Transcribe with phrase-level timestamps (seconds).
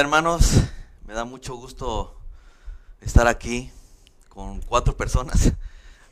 [0.00, 0.52] Hermanos,
[1.06, 2.18] me da mucho gusto
[3.02, 3.70] estar aquí
[4.30, 5.52] con cuatro personas.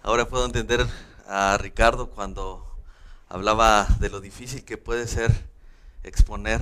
[0.03, 0.87] Ahora puedo entender
[1.27, 2.71] a Ricardo cuando
[3.31, 5.33] hablaba de lo difícil que puede ser
[6.05, 6.61] exponer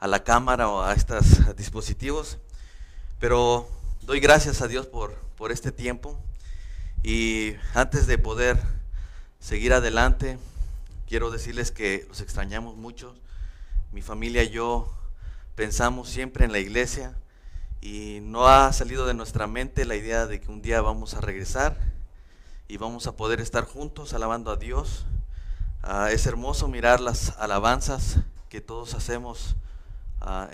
[0.00, 2.38] a la cámara o a estos dispositivos.
[3.20, 3.68] Pero
[4.00, 6.18] doy gracias a Dios por, por este tiempo.
[7.04, 8.60] Y antes de poder
[9.38, 10.40] seguir adelante,
[11.06, 13.14] quiero decirles que los extrañamos mucho.
[13.92, 14.92] Mi familia y yo
[15.54, 17.16] pensamos siempre en la iglesia
[17.80, 21.20] y no ha salido de nuestra mente la idea de que un día vamos a
[21.20, 21.76] regresar
[22.68, 25.04] y vamos a poder estar juntos alabando a Dios.
[25.82, 29.56] Ah, es hermoso mirar las alabanzas que todos hacemos
[30.20, 30.48] ah,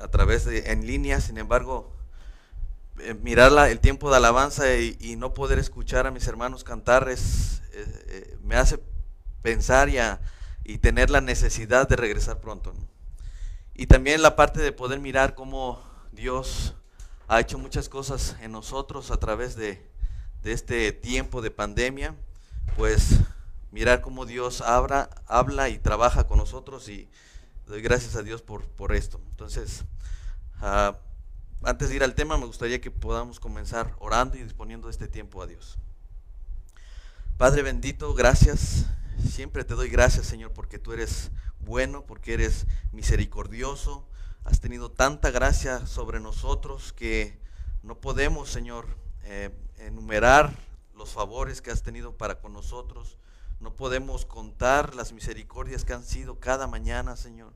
[0.00, 1.92] a través de en línea, sin embargo,
[3.00, 7.62] eh, mirar el tiempo de alabanza y, no poder escuchar a mis hermanos cantar es,
[7.72, 8.80] eh, eh, me hace
[9.42, 9.98] pensar y,
[10.64, 12.74] y, tener la necesidad de regresar pronto.
[13.74, 16.74] Y también la parte de poder mirar cómo Dios
[17.28, 19.90] ha hecho muchas cosas en nosotros a través de,
[20.44, 22.16] este tiempo de pandemia,
[22.76, 23.20] pues
[23.70, 27.08] mirar cómo Dios habla, habla y trabaja con nosotros y
[27.66, 29.20] doy gracias a Dios por, por esto.
[29.30, 29.84] Entonces,
[30.60, 30.98] ah,
[31.62, 35.40] antes de ir al tema, me gustaría que podamos comenzar orando y disponiendo este tiempo
[35.40, 35.78] a Dios.
[37.38, 38.86] Padre bendito, gracias.
[39.30, 41.30] Siempre te doy gracias, Señor, porque tú eres
[41.64, 44.06] bueno, porque eres misericordioso.
[44.44, 47.38] Has tenido tanta gracia sobre nosotros que
[47.82, 48.86] no podemos, Señor,
[49.24, 50.56] eh, enumerar
[50.94, 53.18] los favores que has tenido para con nosotros.
[53.60, 57.54] No podemos contar las misericordias que han sido cada mañana, Señor.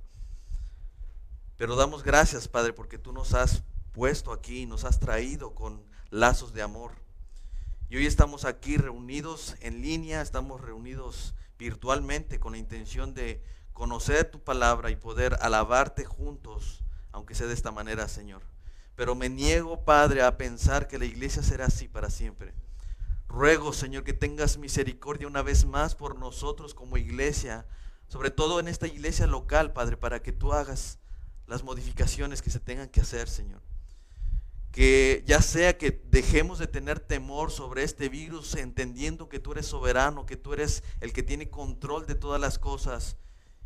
[1.56, 3.62] Pero damos gracias, Padre, porque tú nos has
[3.92, 6.92] puesto aquí, nos has traído con lazos de amor.
[7.88, 13.42] Y hoy estamos aquí reunidos en línea, estamos reunidos virtualmente con la intención de
[13.76, 18.40] conocer tu palabra y poder alabarte juntos, aunque sea de esta manera, Señor.
[18.96, 22.54] Pero me niego, Padre, a pensar que la iglesia será así para siempre.
[23.28, 27.66] Ruego, Señor, que tengas misericordia una vez más por nosotros como iglesia,
[28.08, 30.98] sobre todo en esta iglesia local, Padre, para que tú hagas
[31.46, 33.60] las modificaciones que se tengan que hacer, Señor.
[34.72, 39.66] Que ya sea que dejemos de tener temor sobre este virus, entendiendo que tú eres
[39.66, 43.18] soberano, que tú eres el que tiene control de todas las cosas,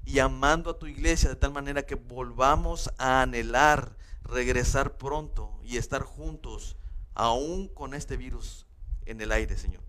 [0.05, 5.77] y amando a tu iglesia de tal manera que volvamos a anhelar regresar pronto y
[5.77, 6.77] estar juntos,
[7.15, 8.67] aún con este virus
[9.07, 9.83] en el aire, Señor.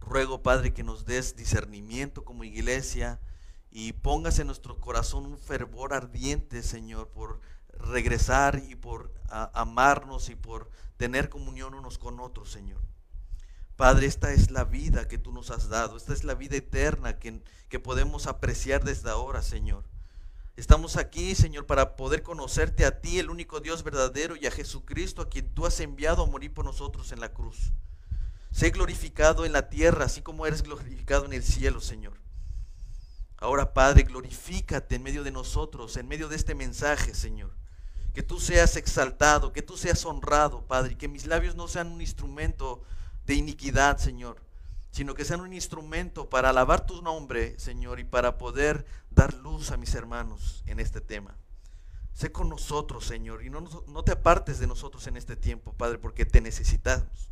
[0.00, 3.20] Ruego, Padre, que nos des discernimiento como iglesia
[3.70, 7.40] y pongas en nuestro corazón un fervor ardiente, Señor, por
[7.72, 12.80] regresar y por amarnos y por tener comunión unos con otros, Señor.
[13.76, 17.18] Padre, esta es la vida que tú nos has dado, esta es la vida eterna
[17.18, 19.84] que, que podemos apreciar desde ahora, Señor.
[20.56, 25.22] Estamos aquí, Señor, para poder conocerte a ti, el único Dios verdadero, y a Jesucristo,
[25.22, 27.72] a quien tú has enviado a morir por nosotros en la cruz.
[28.52, 32.20] Sé glorificado en la tierra, así como eres glorificado en el cielo, Señor.
[33.36, 37.50] Ahora, Padre, glorifícate en medio de nosotros, en medio de este mensaje, Señor.
[38.14, 41.88] Que tú seas exaltado, que tú seas honrado, Padre, y que mis labios no sean
[41.88, 42.84] un instrumento
[43.26, 44.40] de iniquidad, Señor,
[44.90, 49.70] sino que sean un instrumento para alabar tu nombre, Señor, y para poder dar luz
[49.70, 51.36] a mis hermanos en este tema.
[52.12, 55.98] Sé con nosotros, Señor, y no, no te apartes de nosotros en este tiempo, Padre,
[55.98, 57.30] porque te necesitamos.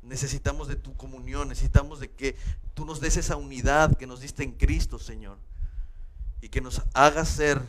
[0.00, 2.36] Necesitamos de tu comunión, necesitamos de que
[2.72, 5.38] tú nos des esa unidad que nos diste en Cristo, Señor,
[6.40, 7.60] y que nos hagas ser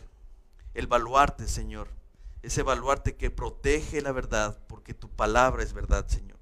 [0.73, 1.89] el baluarte, Señor,
[2.43, 6.36] ese baluarte que protege la verdad, porque tu palabra es verdad, Señor.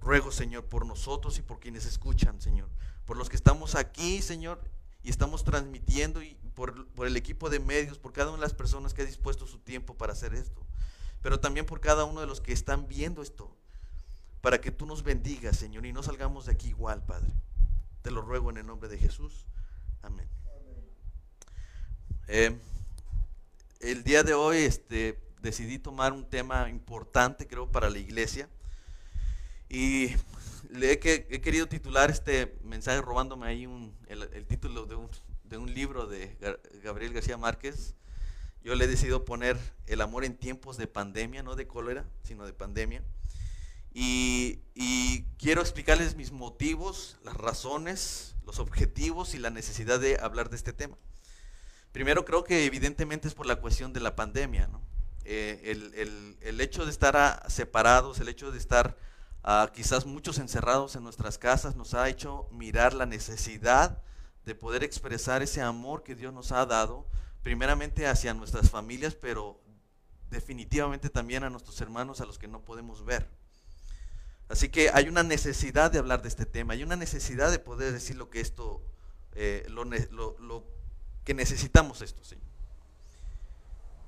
[0.00, 2.68] Ruego, Señor, por nosotros y por quienes escuchan, Señor.
[3.04, 4.60] Por los que estamos aquí, Señor,
[5.02, 8.94] y estamos transmitiendo, y por, el equipo de medios, por cada una de las personas
[8.94, 10.66] que ha dispuesto su tiempo para hacer esto.
[11.22, 13.54] Pero también por cada uno de los que están viendo esto.
[14.40, 17.30] Para que tú nos bendigas, Señor, y no salgamos de aquí igual, Padre.
[18.02, 19.44] Te lo ruego en el nombre de Jesús.
[20.02, 20.26] Amén.
[22.26, 22.58] Eh,
[23.80, 28.48] el día de hoy este, decidí tomar un tema importante, creo, para la iglesia.
[29.70, 30.16] Y
[30.68, 33.68] le he, querido titular este mensaje robándome ahí
[34.08, 34.96] el, título de
[35.56, 36.36] un, libro de
[36.82, 37.94] Gabriel García Márquez.
[38.64, 39.56] Yo le he decidido poner
[39.86, 43.04] el amor en tiempos de pandemia, no de cólera, sino de pandemia.
[43.94, 50.50] Y, y, quiero explicarles mis motivos, las razones, los objetivos y la necesidad de hablar
[50.50, 50.96] de este tema.
[51.92, 54.66] Primero creo que evidentemente es por la cuestión de la pandemia.
[54.66, 54.82] ¿no?
[55.24, 58.96] Eh, el, el, el, hecho de estar separados, el hecho de estar
[59.72, 64.02] quizás muchos encerrados en nuestras casas, nos ha hecho mirar la necesidad
[64.44, 67.06] de poder expresar ese amor que Dios nos ha dado,
[67.42, 69.60] primeramente hacia nuestras familias, pero
[70.30, 73.28] definitivamente también a nuestros hermanos a los que no podemos ver.
[74.48, 77.92] Así que hay una necesidad de hablar de este tema, hay una necesidad de poder
[77.92, 78.82] decir lo que esto,
[79.32, 80.64] eh, lo,
[81.24, 82.36] que necesitamos esto, ¿sí?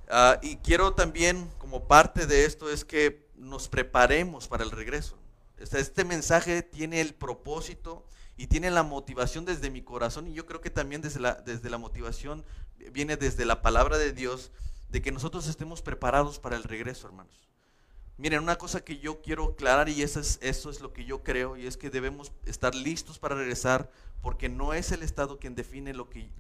[0.09, 5.22] Ah, y quiero también, como parte de esto, es que nos preparemos para el regreso.
[5.63, 8.05] Este, mensaje tiene el propósito
[8.37, 11.71] y tiene la motivación desde mi corazón y yo creo que también desde la, desde
[11.71, 12.45] la motivación
[12.93, 14.51] viene desde la palabra de Dios
[14.89, 17.49] de que nosotros estemos preparados para el regreso, hermanos.
[18.19, 21.23] Miren, una cosa que yo quiero aclarar y eso es, eso es lo que yo
[21.23, 25.55] creo y es que debemos estar listos para regresar porque no es el Estado quien
[25.55, 26.31] define lo que,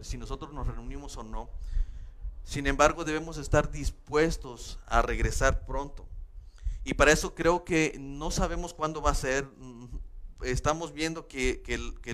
[0.00, 1.50] si nosotros nos reunimos o no.
[2.44, 6.06] Sin embargo, debemos estar dispuestos a regresar pronto.
[6.84, 9.48] Y para eso creo que no sabemos cuándo va a ser.
[10.42, 11.62] Estamos viendo que,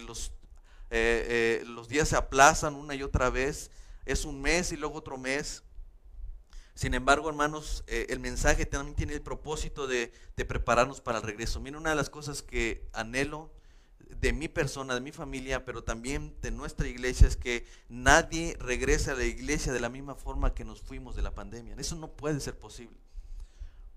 [0.06, 0.32] los,
[0.90, 3.70] eh, eh, los días se aplazan una y otra vez
[4.08, 5.62] es un mes y luego otro mes.
[6.74, 11.60] Sin embargo, hermanos, eh, el mensaje también tiene el propósito de, prepararnos para el regreso.
[11.60, 13.52] Miren, una de las cosas que anhelo
[13.98, 19.10] de mi persona, de mi familia, pero también de nuestra iglesia es que nadie regrese
[19.10, 21.74] a la iglesia de la misma forma que nos fuimos de la pandemia.
[21.76, 22.96] Eso no puede ser posible.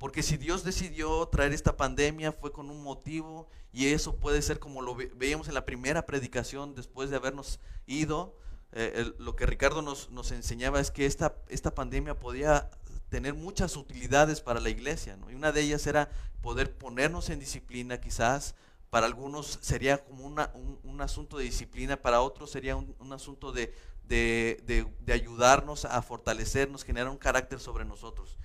[0.02, 4.58] Porque si Dios decidió traer esta pandemia fue con un motivo y eso puede ser
[4.58, 8.36] como lo veíamos en la primera predicación después de habernos ido
[8.72, 12.72] eh, lo que Ricardo nos, enseñaba es que esta, esta pandemia podía
[13.10, 16.10] tener muchas utilidades para la iglesia, y una de ellas era
[16.42, 18.56] poder ponernos en disciplina quizás,
[18.90, 23.72] para algunos sería como un, asunto de disciplina, para otros sería un, asunto de,
[25.08, 28.40] ayudarnos a fortalecernos, generar un carácter sobre nosotros.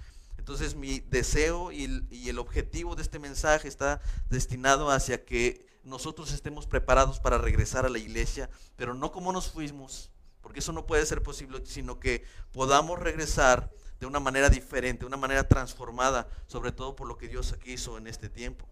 [0.46, 4.00] Entonces mi deseo y el objetivo de este mensaje está
[4.30, 9.50] destinado hacia que nosotros estemos preparados para regresar a la iglesia, pero no como nos
[9.50, 10.08] fuimos,
[10.42, 15.16] porque eso no puede ser posible, sino que podamos regresar de una manera diferente, una
[15.16, 18.68] manera transformada, sobre todo por lo que Dios hizo en este tiempo.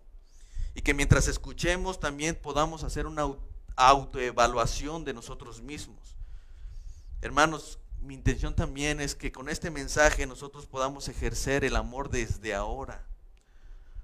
[0.76, 3.26] Y que mientras escuchemos también podamos hacer una
[3.74, 6.14] autoevaluación de nosotros mismos.
[7.20, 12.54] Hermanos, mi intención también es que con este mensaje nosotros podamos ejercer el amor desde
[12.54, 13.06] ahora.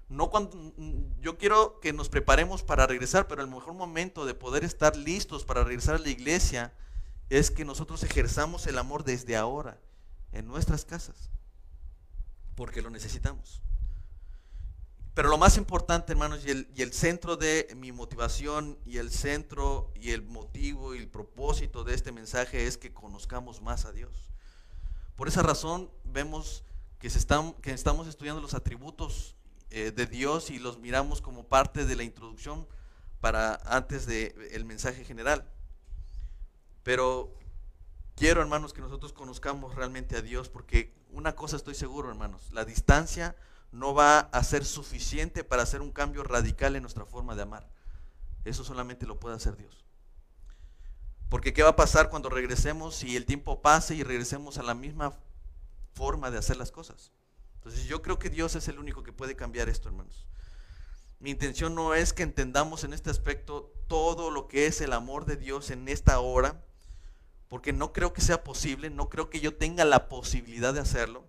[0.09, 0.73] No cuando
[1.21, 5.45] yo quiero que nos preparemos para regresar, pero el mejor momento de poder estar listos
[5.45, 6.73] para regresar a la iglesia
[7.29, 9.79] es que nosotros ejerzamos el amor desde ahora
[10.33, 11.31] en nuestras casas,
[12.57, 13.63] porque lo necesitamos.
[15.21, 19.11] Pero lo más importante, hermanos, y el, y el, centro de mi motivación y el
[19.11, 23.93] centro y el motivo y el propósito de este mensaje es que conozcamos más a
[23.93, 24.31] Dios.
[25.17, 26.65] Por esa razón vemos
[26.99, 29.37] que, se están, que estamos estudiando los atributos
[29.69, 32.67] eh, de Dios y los miramos como parte de la introducción
[33.21, 35.47] para antes del el mensaje general.
[36.83, 37.35] Pero
[38.17, 42.65] quiero, hermanos, que nosotros conozcamos realmente a Dios, porque una cosa estoy seguro, hermanos, la
[42.65, 43.37] distancia
[43.73, 47.69] no va a ser suficiente para hacer un cambio radical en nuestra forma de amar.
[48.45, 49.85] Eso solamente lo puede hacer Dios.
[51.29, 54.75] Porque ¿qué va a pasar cuando regresemos si el tiempo pase y regresemos a la
[54.75, 55.15] misma
[55.95, 57.13] forma de hacer las cosas?
[57.55, 60.27] Entonces yo creo que Dios es el único que puede cambiar esto, hermanos.
[61.21, 65.27] Mi intención no es que entendamos en este aspecto todo lo que es el amor
[65.27, 66.65] de Dios en esta hora,
[67.49, 71.29] porque no creo que sea posible, no creo que yo tenga la posibilidad de hacerlo.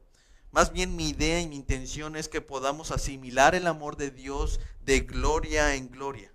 [0.51, 4.59] Más bien mi idea y mi intención es que podamos asimilar el amor de Dios
[4.81, 6.33] de gloria en gloria.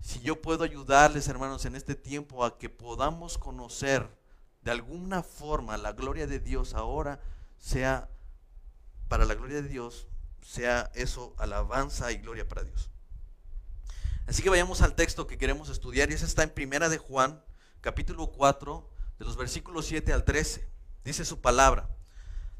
[0.00, 4.08] Si yo puedo ayudarles, hermanos, en este tiempo a que podamos conocer
[4.62, 7.20] de alguna forma la gloria de Dios ahora,
[7.58, 8.08] sea
[9.08, 10.08] para la gloria de Dios,
[10.40, 12.90] sea eso alabanza y gloria para Dios.
[14.26, 17.44] Así que vayamos al texto que queremos estudiar y ese está en Primera de Juan,
[17.80, 18.88] capítulo 4,
[19.18, 20.66] de los versículos 7 al 13.
[21.04, 21.90] Dice su palabra,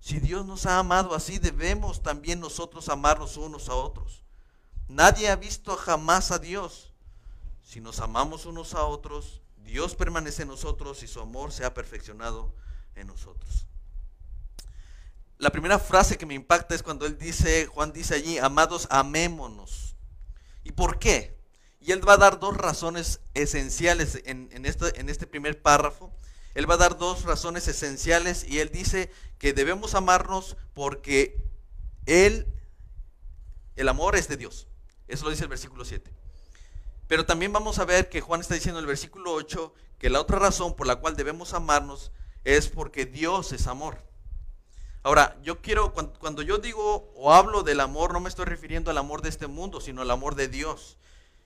[0.00, 4.22] si Dios nos ha amado así, debemos también nosotros amarnos unos a otros.
[4.88, 6.92] Nadie ha visto jamás a Dios.
[7.62, 11.74] Si nos amamos unos a otros, Dios permanece en nosotros y su amor se ha
[11.74, 12.54] perfeccionado
[12.94, 13.66] en nosotros.
[15.38, 19.96] La primera frase que me impacta es cuando él dice, Juan dice allí, amados, amémonos.
[20.64, 21.36] ¿Y por qué?
[21.80, 26.12] Y él va a dar dos razones esenciales en, este, en este primer párrafo.
[26.56, 31.44] Él va a dar dos razones esenciales y Él dice que debemos amarnos porque
[32.06, 32.46] Él,
[33.76, 34.66] el amor es de Dios.
[35.06, 36.10] Eso lo dice el versículo 7.
[37.08, 40.18] Pero también vamos a ver que Juan está diciendo en el versículo 8 que la
[40.18, 42.10] otra razón por la cual debemos amarnos
[42.42, 43.98] es porque Dios es amor.
[45.02, 48.96] Ahora, yo quiero, cuando, yo digo o hablo del amor, no me estoy refiriendo al
[48.96, 50.96] amor de este mundo, sino al amor de Dios.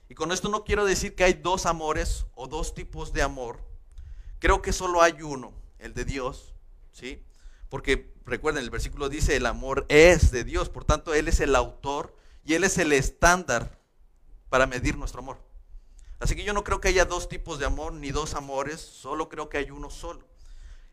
[0.08, 3.69] Y con esto no quiero decir que hay dos amores o dos tipos de amor.
[4.40, 6.54] Creo que solo hay uno, el de Dios,
[6.90, 7.22] ¿sí?
[7.68, 11.54] Porque recuerden, el versículo dice, el amor es de Dios, por tanto, Él es el
[11.54, 13.78] autor y Él es el estándar
[14.48, 15.38] para medir nuestro amor.
[16.18, 19.28] Así que yo no creo que haya dos tipos de amor ni dos amores, solo
[19.28, 20.26] creo que hay uno solo.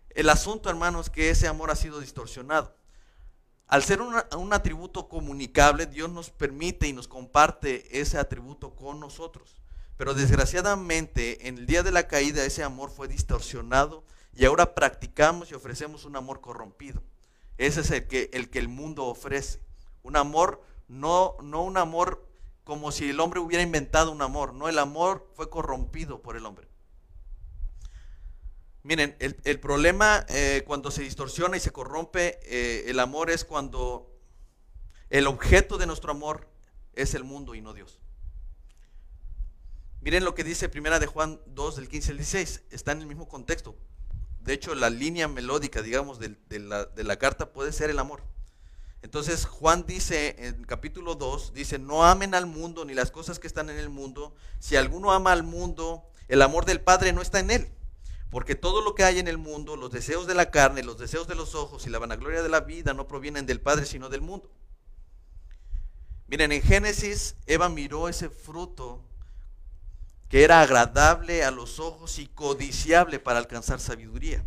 [0.09, 2.75] El asunto, hermanos, es que ese amor ha sido distorsionado.
[3.67, 9.55] Al ser un atributo comunicable, Dios nos permite y nos comparte ese atributo con nosotros.
[9.97, 15.51] Pero desgraciadamente, en el día de la caída, ese amor fue distorsionado y ahora practicamos
[15.51, 17.01] y ofrecemos un amor corrompido.
[17.57, 19.59] Ese es el que el, que el mundo ofrece.
[20.03, 22.23] Un amor, no, no un amor
[22.63, 24.53] como si el hombre hubiera inventado un amor.
[24.53, 26.67] No, el amor fue corrompido por el hombre.
[28.83, 34.09] Miren, el, problema eh, cuando se distorsiona y se corrompe eh, el amor es cuando
[35.09, 36.47] el objeto de nuestro amor
[36.93, 37.99] es el mundo y no Dios.
[40.07, 43.07] Miren lo que dice Primera de Juan 2 del 15 al 16, está en el
[43.07, 43.75] mismo contexto.
[44.39, 48.23] De hecho, la línea melódica, digamos, de, la, carta puede ser el amor.
[49.01, 53.47] Entonces Juan dice en capítulo 2, dice, no amen al mundo ni las cosas que
[53.47, 54.33] están en el mundo.
[54.59, 57.69] Si alguno ama al mundo, el amor del Padre no está en él.
[58.29, 61.27] Porque todo lo que hay en el mundo, los deseos de la carne, los deseos
[61.27, 64.21] de los ojos y la vanagloria de la vida no provienen del Padre, sino del
[64.21, 64.49] mundo.
[66.27, 69.03] Miren, en Génesis, Eva miró ese fruto
[70.29, 74.43] que era agradable a los ojos y codiciable para alcanzar sabiduría.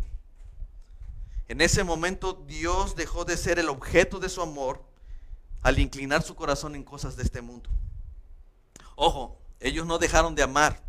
[1.47, 4.83] En ese momento Dios dejó de ser el objeto de su amor
[5.61, 7.69] al inclinar su corazón en cosas de este mundo.
[8.95, 10.81] Ojo, ellos no dejaron de amar,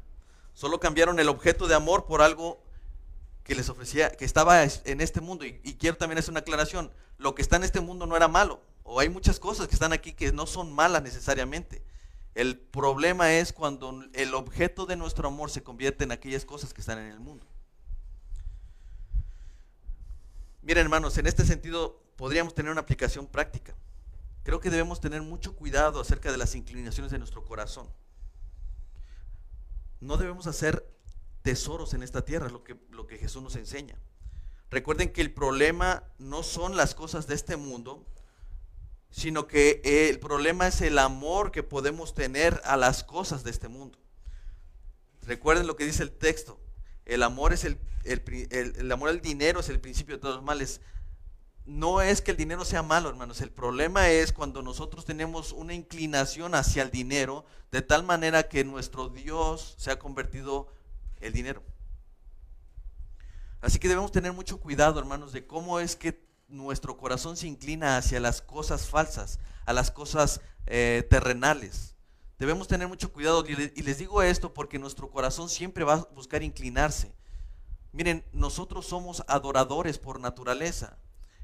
[0.54, 2.62] solo cambiaron el objeto de amor por algo
[3.44, 5.44] que les ofrecía, que estaba en este mundo.
[5.44, 8.62] Y, quiero también hacer una aclaración, lo que está en este mundo no era malo,
[8.84, 11.82] o hay muchas cosas que están aquí que no son malas necesariamente.
[12.34, 16.80] El problema es cuando el objeto de nuestro amor se convierte en aquellas cosas que
[16.80, 17.46] están en el mundo.
[20.62, 23.74] Miren hermanos, en este sentido podríamos tener una aplicación práctica.
[24.44, 27.88] Creo que debemos tener mucho cuidado acerca de las inclinaciones de nuestro corazón.
[30.00, 30.88] No debemos hacer
[31.42, 33.96] tesoros en esta tierra, es lo que, lo que Jesús nos enseña.
[34.70, 38.06] Recuerden que el problema no son las cosas de este mundo,
[39.12, 43.69] sino que el problema es el amor que podemos tener a las cosas de este
[43.69, 43.99] mundo.
[45.21, 46.59] Recuerden lo que dice el texto.
[47.04, 50.81] El amor es el, el, amor al dinero es el principio de todos los males.
[51.66, 53.42] No es que el dinero sea malo, hermanos.
[53.42, 58.64] El problema es cuando nosotros tenemos una inclinación hacia el dinero de tal manera que
[58.64, 60.69] nuestro Dios se ha convertido
[61.21, 61.62] el dinero.
[63.61, 67.97] Así que debemos tener mucho cuidado, hermanos, de cómo es que nuestro corazón se inclina
[67.97, 71.97] hacia las cosas falsas, a las cosas eh, terrenales.
[72.38, 76.42] Debemos tener mucho cuidado y les digo esto porque nuestro corazón siempre va a buscar
[76.42, 77.12] inclinarse.
[77.92, 80.97] Miren, nosotros somos adoradores por naturaleza.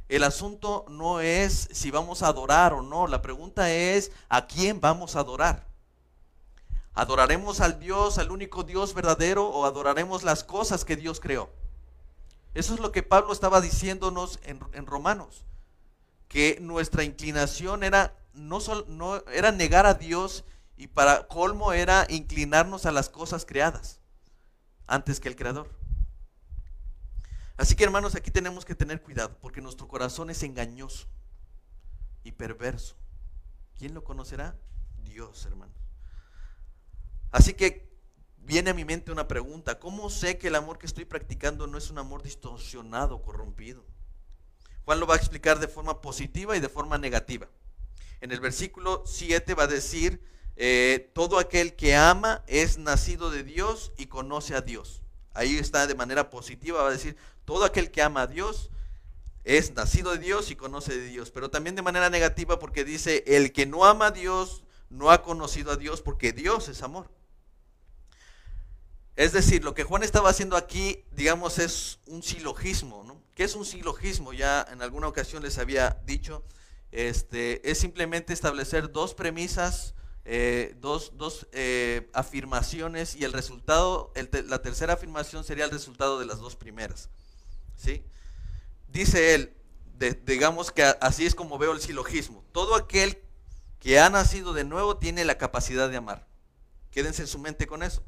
[0.09, 4.81] El asunto no es si vamos a adorar o no, la pregunta es a quién
[4.81, 5.67] vamos a adorar.
[6.95, 11.51] ¿Adoraremos al Dios, al único Dios verdadero o adoraremos las cosas que Dios creó?
[12.59, 15.45] Eso es lo que Pablo estaba diciéndonos en, Romanos,
[16.27, 18.59] que nuestra inclinación era no,
[19.33, 20.45] era negar a Dios
[20.77, 24.01] y para colmo era inclinarnos a las cosas creadas
[24.89, 25.71] antes que el creador.
[27.57, 31.07] Así que hermanos, aquí tenemos que tener cuidado porque nuestro corazón es engañoso
[32.25, 32.97] y perverso.
[33.79, 34.57] ¿Quién lo conocerá?
[35.05, 35.73] Dios, hermano.
[37.31, 37.88] Así que
[38.43, 41.79] viene a mi mente una pregunta, ¿cómo sé que el amor que estoy practicando no
[41.79, 43.85] es un amor distorsionado, corrompido?
[44.85, 47.49] Juan lo va a explicar de forma positiva y de forma negativa.
[48.21, 50.23] En el versículo 7 va a decir,
[50.57, 55.03] eh, todo aquel que ama es nacido de Dios y conoce a Dios.
[55.35, 58.71] Ahí está de manera positiva, va a decir, todo aquel que ama a Dios
[59.45, 61.31] es nacido de Dios y conoce de Dios.
[61.31, 65.23] Pero también de manera negativa porque dice, el que no ama a Dios no ha
[65.23, 67.11] conocido a Dios porque Dios es amor.
[69.19, 73.21] Es decir, lo que Juan estaba haciendo aquí, digamos, es un silogismo, ¿no?
[73.35, 74.33] ¿Qué es un silogismo?
[74.33, 76.45] Ya en alguna ocasión les había dicho,
[76.93, 84.13] este, es simplemente establecer dos premisas, eh, dos, eh, afirmaciones y el resultado,
[84.47, 87.11] la tercera afirmación sería el resultado de las dos primeras.
[87.75, 88.05] ¿sí?
[88.87, 89.53] Dice él,
[90.27, 92.45] digamos que así es como veo el silogismo.
[92.53, 93.19] Todo aquel
[93.81, 96.29] que ha nacido de nuevo tiene la capacidad de amar.
[96.93, 98.05] Quédense en su mente con eso.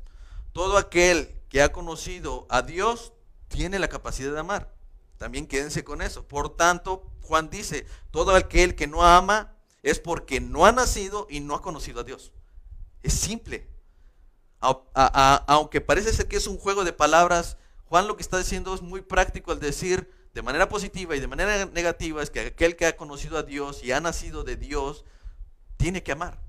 [0.52, 3.12] Todo aquel que ha conocido a Dios
[3.49, 4.75] tiene la capacidad de amar.
[5.19, 6.26] También quédense con eso.
[6.26, 11.40] Por tanto, Juan dice, todo aquel que no ama es porque no ha nacido y
[11.40, 12.33] no ha conocido a Dios.
[13.02, 13.69] Es simple.
[14.61, 18.83] aunque parece ser que es un juego de palabras, Juan lo que está diciendo es
[18.83, 22.87] muy práctico al decir de manera positiva y de manera negativa es que aquel que
[22.87, 25.04] ha conocido a Dios y ha nacido de Dios
[25.76, 26.39] tiene que amar.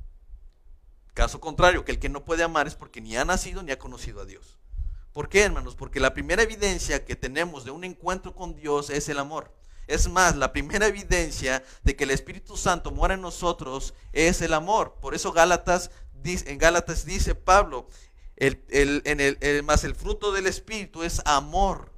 [1.13, 3.79] Caso contrario, que el que no puede amar es porque ni ha nacido ni ha
[3.79, 4.57] conocido a Dios.
[5.13, 5.75] ¿Por qué, hermanos?
[5.75, 9.53] Porque la primera evidencia que tenemos de un encuentro con Dios es el amor.
[9.87, 14.53] Es más, la primera evidencia de que el Espíritu Santo muera en nosotros es el
[14.53, 14.95] amor.
[15.01, 15.91] Por eso Gálatas,
[16.23, 17.87] en Gálatas dice Pablo,
[18.37, 21.91] el, el, más el fruto del Espíritu es amor,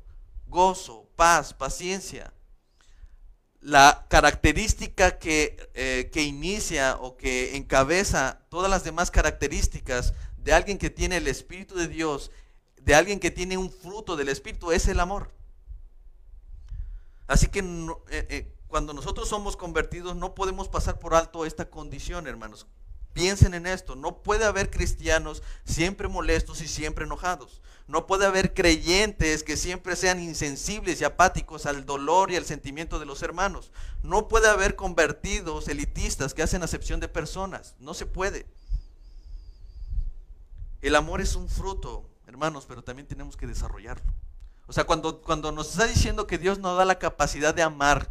[0.48, 2.34] gozo, paz, paciencia.
[3.64, 10.78] La característica que, eh, que inicia o que encabeza todas las demás características de alguien
[10.78, 12.30] que tiene el Espíritu de Dios,
[12.82, 15.32] de alguien que tiene un fruto del Espíritu, es el amor.
[17.28, 22.28] Así que eh, eh, cuando nosotros somos convertidos no podemos pasar por alto esta condición,
[22.28, 22.68] hermanos.
[23.14, 27.62] Piensen en esto, no puede haber cristianos siempre molestos y siempre enojados.
[27.88, 32.98] No puede haber creyentes que siempre sean insensibles y apáticos al dolor y al sentimiento
[32.98, 33.72] de los hermanos.
[34.04, 37.76] No puede haber convertidos elitistas que hacen acepción de personas.
[37.80, 38.46] No se puede.
[40.82, 44.14] El amor es un fruto, hermanos, pero también tenemos que desarrollarlo.
[44.68, 48.10] O sea, cuando, cuando nos está diciendo que Dios nos da la capacidad de amar,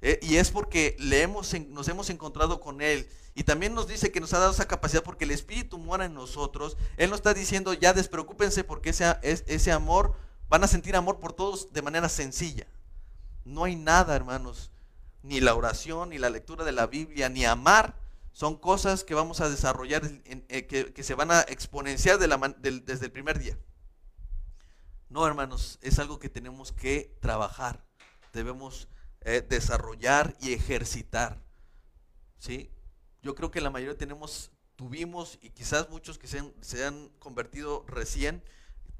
[0.00, 4.12] eh, y es porque le hemos, nos hemos encontrado con Él, y también nos dice
[4.12, 7.34] que nos ha dado esa capacidad porque el Espíritu mora en nosotros, Él nos está
[7.34, 10.14] diciendo, ya despreocúpense porque ese, ese amor,
[10.48, 12.66] van a sentir amor por todos de manera sencilla.
[13.44, 14.70] No hay nada, hermanos,
[15.22, 17.98] ni la oración, ni la lectura de la Biblia, ni amar,
[18.30, 20.02] son cosas que vamos a desarrollar,
[20.48, 23.58] eh, que, se van a exponenciar desde el primer día.
[25.08, 27.84] No, hermanos, es algo que tenemos que trabajar,
[28.32, 28.88] debemos
[29.22, 31.42] eh, desarrollar y ejercitar.
[32.38, 32.70] ¿sí?
[33.24, 37.08] Yo creo que la mayoría tenemos, tuvimos y quizás muchos que se han, se han
[37.18, 38.44] convertido recién,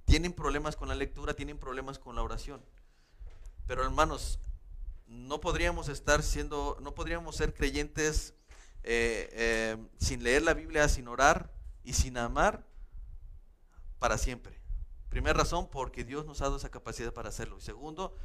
[0.06, 2.64] tienen problemas con la lectura, tienen problemas con la oración.
[3.66, 4.40] Pero hermanos,
[5.06, 8.32] no podríamos estar siendo, no podríamos ser creyentes
[8.82, 12.66] eh, eh, sin leer la Biblia, sin orar y sin amar
[13.98, 14.58] para siempre.
[15.10, 17.58] Primera razón, porque Dios nos ha dado esa capacidad para hacerlo.
[17.58, 18.16] Y segundo,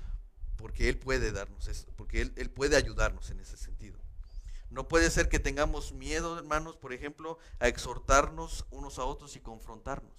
[0.55, 3.99] porque Él puede darnos eso, porque él, él, puede ayudarnos en ese sentido.
[4.69, 9.39] No puede ser que tengamos miedo, hermanos, por ejemplo, a exhortarnos unos a otros y
[9.39, 10.13] confrontarnos.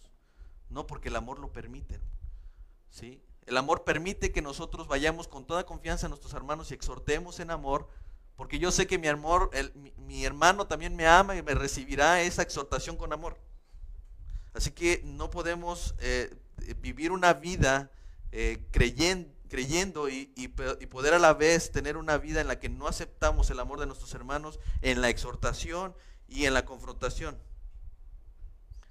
[0.69, 2.01] No, porque el amor lo permite.
[2.91, 3.23] ¿sí?
[3.47, 7.51] El amor permite que nosotros vayamos con toda confianza a nuestros hermanos y exhortemos en
[7.51, 7.89] amor,
[8.37, 9.51] porque yo sé que mi, amor,
[9.99, 13.39] mi hermano también me ama y me recibirá esa exhortación con amor.
[14.53, 16.35] Así que no podemos eh,
[16.81, 17.91] vivir una vida
[18.33, 20.27] eh, creyendo, creyendo y,
[20.91, 23.87] poder a la vez tener una vida en la que no aceptamos el amor de
[23.87, 25.95] nuestros hermanos en la exhortación
[26.29, 27.37] y en la confrontación.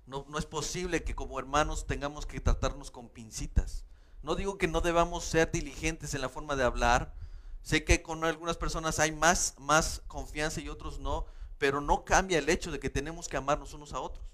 [0.06, 3.86] No, no, es posible que como hermanos tengamos que tratarnos con pincitas.
[4.22, 7.16] No digo que no debamos ser diligentes en la forma de hablar.
[7.62, 11.26] Sé que con algunas personas hay más, más confianza y otros no,
[11.58, 14.26] pero no cambia el hecho de que tenemos que amarnos unos a otros.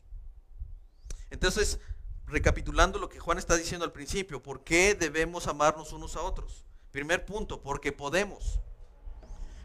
[1.30, 1.80] Entonces,
[2.28, 6.66] recapitulando lo que Juan está diciendo al principio, ¿por qué debemos amarnos unos a otros?
[6.92, 8.60] Primer punto, porque podemos.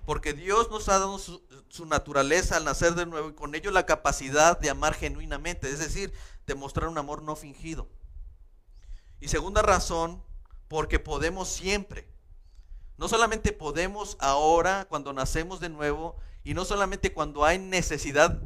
[0.05, 3.87] Porque Dios nos ha dado su, naturaleza al nacer de nuevo y con ello la
[3.87, 6.13] capacidad de amar genuinamente, es decir,
[6.47, 7.89] de mostrar un amor no fingido.
[9.21, 10.23] Y segunda razón,
[10.69, 12.09] porque podemos siempre.
[12.97, 18.41] No solamente podemos ahora cuando nacemos de nuevo y no solamente cuando hay necesidad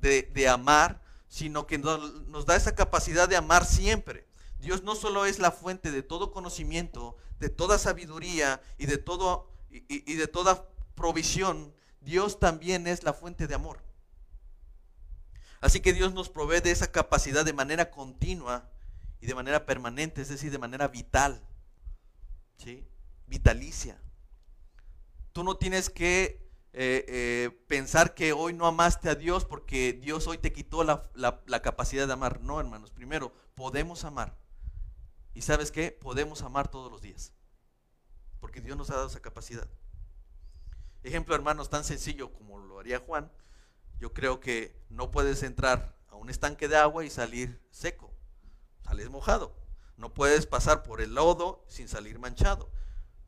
[0.00, 4.26] de, amar, sino que nos, da esa capacidad de amar siempre.
[4.58, 9.50] Dios no solo es la fuente de todo conocimiento, de toda sabiduría y de, todo,
[9.70, 13.82] y, de toda provisión, Dios también es la fuente de amor.
[15.60, 18.70] Así que Dios nos provee de esa capacidad de manera continua
[19.20, 21.42] y de manera permanente, es decir, de manera vital,
[23.26, 24.00] vitalicia.
[25.32, 26.47] Tú no tienes que
[26.80, 31.60] eh, eh, pensar que hoy no amaste a Dios porque Dios hoy te quitó la,
[31.60, 32.40] capacidad de amar.
[32.40, 32.92] No, hermanos.
[32.92, 34.38] Primero, podemos amar.
[35.34, 35.90] ¿Y sabes qué?
[35.90, 37.32] Podemos amar todos los días.
[38.38, 39.68] Porque Dios nos ha dado esa capacidad.
[41.02, 43.32] Ejemplo, hermanos, tan sencillo como lo haría Juan.
[43.98, 48.14] Yo creo que no puedes entrar a un estanque de agua y salir seco.
[48.84, 49.56] Sales mojado.
[49.96, 52.70] No puedes pasar por el lodo sin salir manchado.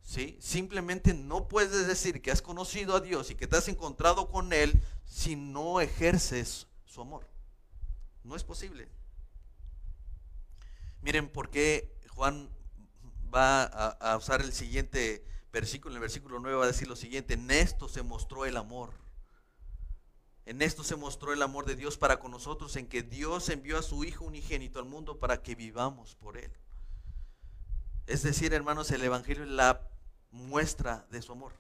[0.02, 0.36] ¿Sí?
[0.40, 4.52] Simplemente no puedes decir que has conocido a Dios y que te has encontrado con
[4.52, 7.26] Él si no ejerces su amor.
[8.24, 8.88] No es posible.
[11.02, 12.50] Miren por qué Juan
[13.34, 15.92] va a, usar el siguiente versículo.
[15.92, 17.34] En el versículo 9 va a decir lo siguiente.
[17.34, 18.92] En esto se mostró el amor.
[20.46, 23.78] En esto se mostró el amor de Dios para con nosotros, en que Dios envió
[23.78, 26.50] a su Hijo unigénito al mundo para que vivamos por Él.
[28.06, 29.82] Es decir, hermanos, el Evangelio es la
[30.30, 31.52] muestra de su amor.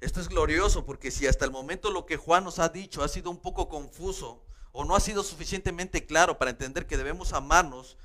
[0.00, 3.08] Esto es glorioso porque si hasta el momento lo que Juan nos ha dicho ha
[3.08, 7.96] sido un poco confuso o no ha sido suficientemente claro para entender que debemos amarnos,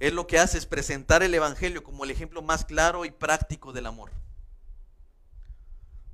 [0.00, 3.72] él lo que hace es presentar el Evangelio como el ejemplo más claro y práctico
[3.72, 4.10] del amor.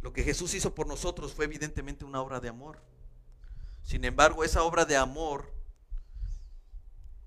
[0.02, 2.80] Lo que Jesús hizo por nosotros fue evidentemente una obra de amor.
[3.82, 5.52] Sin embargo, esa obra de amor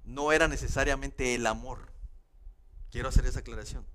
[0.04, 1.93] no era necesariamente el amor.
[2.94, 3.88] Quiero hacer esa aclaración.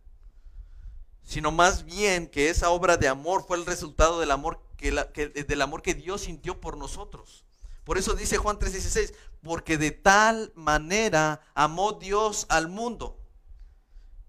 [1.23, 5.63] Sino más bien que esa obra de amor fue el resultado del amor que, del
[5.63, 7.45] amor que Dios sintió por nosotros.
[7.85, 13.17] Por eso dice Juan 3:16, porque de tal manera amó Dios al mundo,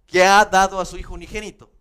[0.06, 1.72] que ha dado a su Hijo unigénito.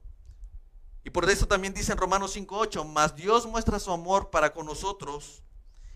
[1.04, 4.64] Y por eso también dice en Romanos 5:8, mas Dios muestra su amor para con
[4.64, 5.42] nosotros,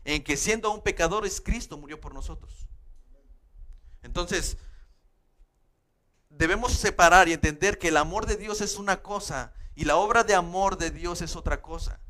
[0.05, 2.66] en que siendo aún pecadores, Cristo murió por nosotros.
[4.02, 4.59] Entonces,
[6.37, 10.25] debemos separar y entender que el amor de Dios es una cosa y la obra
[10.25, 12.01] de amor de Dios es otra cosa,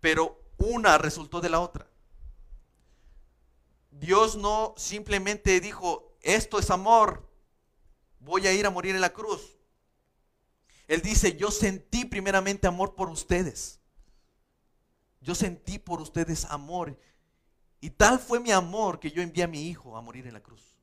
[0.00, 1.88] pero una resultó de la otra.
[3.90, 7.28] Dios no simplemente dijo, esto es amor,
[8.20, 9.56] voy a ir a morir en la cruz.
[10.86, 13.80] Él dice, yo sentí primeramente amor por ustedes.
[15.20, 16.98] Yo sentí por ustedes amor.
[17.80, 20.42] Y tal fue mi amor que yo envié a mi hijo a morir en la
[20.42, 20.77] cruz.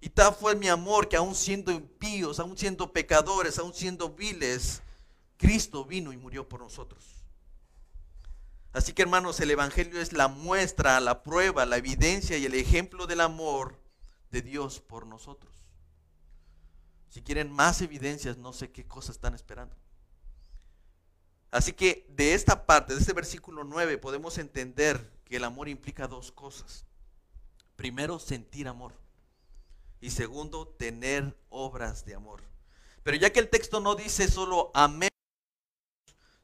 [0.00, 4.82] Y tal fue mi amor que aún siendo impíos, aún siendo pecadores, aún siendo viles,
[5.36, 7.04] Cristo vino y murió por nosotros.
[8.72, 13.06] Así que hermanos, el Evangelio es la muestra, la prueba, la evidencia y el ejemplo
[13.06, 13.80] del amor
[14.30, 15.54] de Dios por nosotros.
[17.08, 19.74] Si quieren más evidencias, no sé qué cosas están esperando.
[21.50, 26.06] Así que de esta parte, de este versículo 9, podemos entender que el amor implica
[26.06, 26.84] dos cosas.
[27.76, 28.92] Primero, sentir amor.
[30.06, 32.40] Y segundo, tener obras de amor.
[33.02, 35.08] Pero ya que el texto no dice solo amén,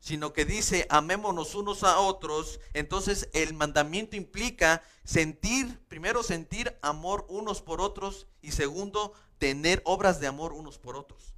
[0.01, 7.25] sino que dice amémonos unos a otros, entonces el mandamiento implica sentir, primero sentir amor
[7.29, 11.37] unos por otros y segundo tener obras de amor unos por otros.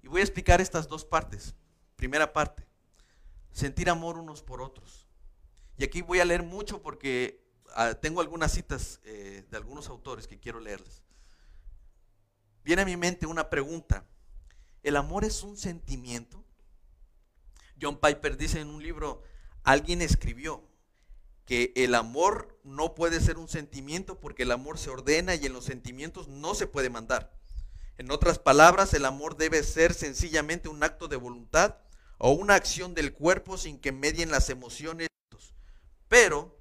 [0.00, 1.56] Y voy a explicar estas dos partes.
[1.96, 2.64] Primera parte,
[3.50, 5.08] sentir amor unos por otros.
[5.76, 10.26] Y aquí voy a leer mucho porque ah, tengo algunas citas eh, de algunos autores
[10.26, 11.02] que quiero leerles.
[12.64, 14.04] Viene a mi mente una pregunta.
[14.82, 16.44] ¿El amor es un sentimiento?
[17.80, 19.22] John Piper dice en un libro,
[19.62, 20.64] alguien escribió
[21.44, 25.52] que el amor no puede ser un sentimiento porque el amor se ordena y en
[25.52, 27.32] los sentimientos no se puede mandar.
[27.98, 31.76] En otras palabras, el amor debe ser sencillamente un acto de voluntad
[32.18, 35.08] o una acción del cuerpo sin que medien las emociones.
[36.08, 36.55] Pero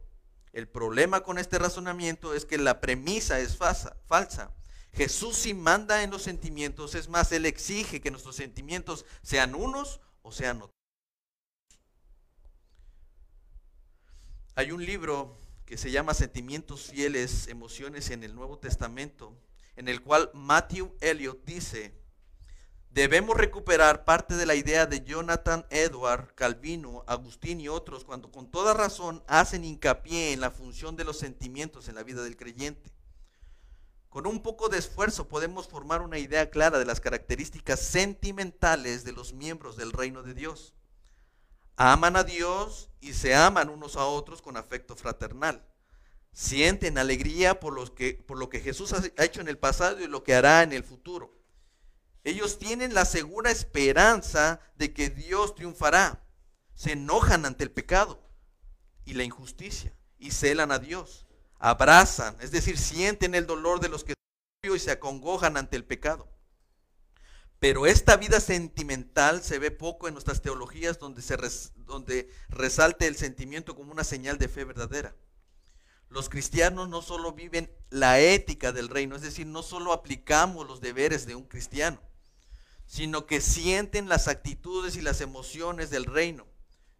[0.55, 4.55] el problema con este razonamiento es que la premisa es falsa.
[4.93, 9.99] Jesús sí manda en los sentimientos, es más, Él exige que nuestros sentimientos sean unos
[10.21, 10.79] o sean otros.
[14.55, 19.37] Hay un libro que se llama Sentimientos Fieles, Emociones en el Nuevo Testamento,
[19.75, 21.93] en el cual Matthew Elliot dice,
[22.95, 28.49] debemos recuperar parte de la idea de Jonathan Edward, Calvino, Agustín y otros, cuando con
[28.49, 32.91] toda razón hacen hincapié en la función de los sentimientos en la vida del creyente.
[34.09, 39.11] Con un poco de esfuerzo podemos formar una idea clara de las características sentimentales de
[39.11, 40.73] los miembros del reino de Dios
[41.77, 45.65] aman a Dios y se aman unos a otros con afecto fraternal.
[46.31, 47.75] Sienten alegría por,
[48.25, 50.83] por lo que Jesús ha hecho en el pasado y lo que hará en el
[50.83, 51.34] futuro.
[52.25, 56.27] Ellos tienen la segura esperanza de que Dios triunfará.
[56.73, 58.19] Se enojan ante el pecado
[59.05, 61.27] y la injusticia y celan a Dios.
[61.59, 64.15] Abrazan, es decir, sienten el dolor de los que
[64.63, 66.27] y se acongojan ante el pecado.
[67.59, 71.37] Pero esta vida sentimental se ve poco en nuestras teologías donde, se
[71.77, 75.15] donde resalte el sentimiento como una señal de fe verdadera.
[76.09, 80.81] Los cristianos no solo viven la ética del reino, es decir, no solo aplicamos los
[80.81, 82.01] deberes de un cristiano,
[82.85, 86.45] sino que sienten las actitudes y las emociones del reino.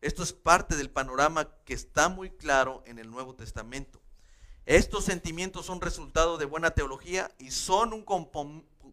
[0.01, 4.01] Esto es parte del panorama que está muy claro en el Nuevo Testamento.
[4.65, 8.03] Estos sentimientos son resultado de buena teología y son un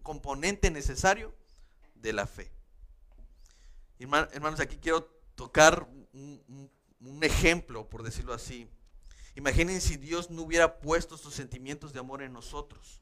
[0.02, 1.34] componente necesario
[1.94, 2.52] de la fe.
[3.98, 6.60] Hermanos, aquí quiero tocar un,
[7.22, 8.68] ejemplo, por decirlo así.
[9.34, 13.00] Imaginen si Dios no hubiera puesto estos sentimientos de amor en nosotros.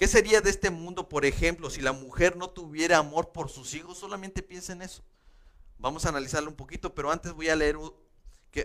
[0.00, 3.74] ¿Qué sería de este mundo, por ejemplo, si la mujer no tuviera amor por sus
[3.74, 3.98] hijos?
[3.98, 5.02] Solamente piensen en eso.
[5.76, 7.76] Vamos a analizarlo un poquito, pero antes voy a leer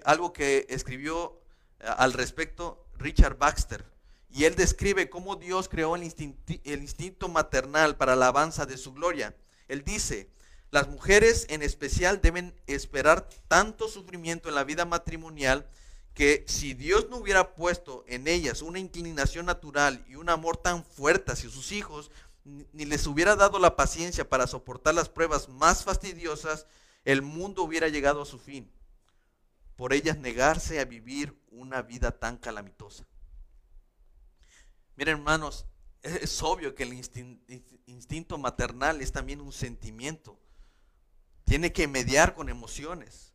[0.06, 1.38] algo que escribió
[1.82, 3.84] eh, al respecto Richard Baxter.
[4.30, 6.04] Y él describe cómo Dios creó el,
[6.64, 9.36] el instinto maternal para la alabanza de su gloria.
[9.68, 10.30] Él dice,
[10.72, 15.68] las mujeres en especial deben esperar tanto sufrimiento en la vida matrimonial
[16.16, 20.84] que si Dios no hubiera puesto en ellas una inclinación natural y un amor tan
[20.84, 22.10] fuerte hacia sus hijos,
[22.44, 26.66] ni les hubiera dado la paciencia para soportar las pruebas más fastidiosas,
[27.04, 28.72] el mundo hubiera llegado a su fin.
[29.76, 33.06] Por ellas negarse a vivir una vida tan calamitosa.
[34.96, 35.68] Miren hermanos,
[36.02, 36.94] es obvio que el
[37.86, 40.40] instinto maternal es también un sentimiento
[41.46, 43.32] tiene que mediar con emociones.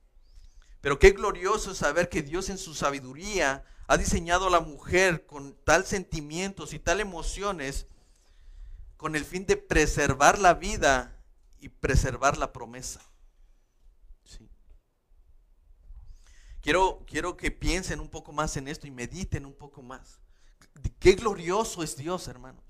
[0.81, 5.55] Pero qué glorioso saber que Dios en su sabiduría ha diseñado a la mujer con
[5.65, 7.87] tal sentimientos y tal emociones
[8.97, 11.17] con el fin de preservar la vida
[11.59, 13.01] y preservar la promesa.
[16.61, 20.21] Quiero, quiero que piensen un poco más en esto y mediten un poco más.
[20.99, 22.63] Qué glorioso es Dios, hermanos.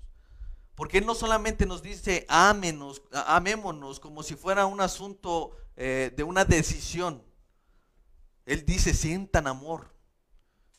[0.75, 6.45] Porque Él no solamente nos dice amémonos como si fuera un asunto eh, de una
[6.45, 7.21] decisión.
[8.45, 9.93] Él dice sientan amor.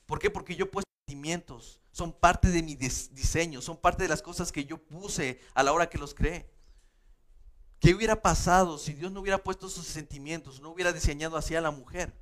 [0.07, 0.31] ¿Por qué?
[0.31, 1.81] Porque yo he puesto sentimientos.
[1.93, 5.73] Son parte de mi diseño, son parte de las cosas que yo puse a la
[5.73, 6.51] hora que los creé.
[7.81, 11.61] ¿Qué hubiera pasado si Dios no hubiera puesto sus sentimientos, no hubiera diseñado así a
[11.61, 12.17] la mujer?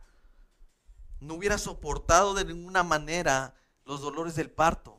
[1.21, 4.99] No hubiera soportado de ninguna manera los dolores del parto.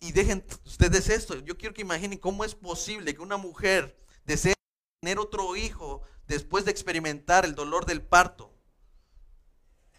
[0.00, 4.54] Y dejen ustedes esto, yo quiero que imaginen cómo es posible que una mujer desee
[5.00, 8.53] tener otro hijo después de experimentar el dolor del parto.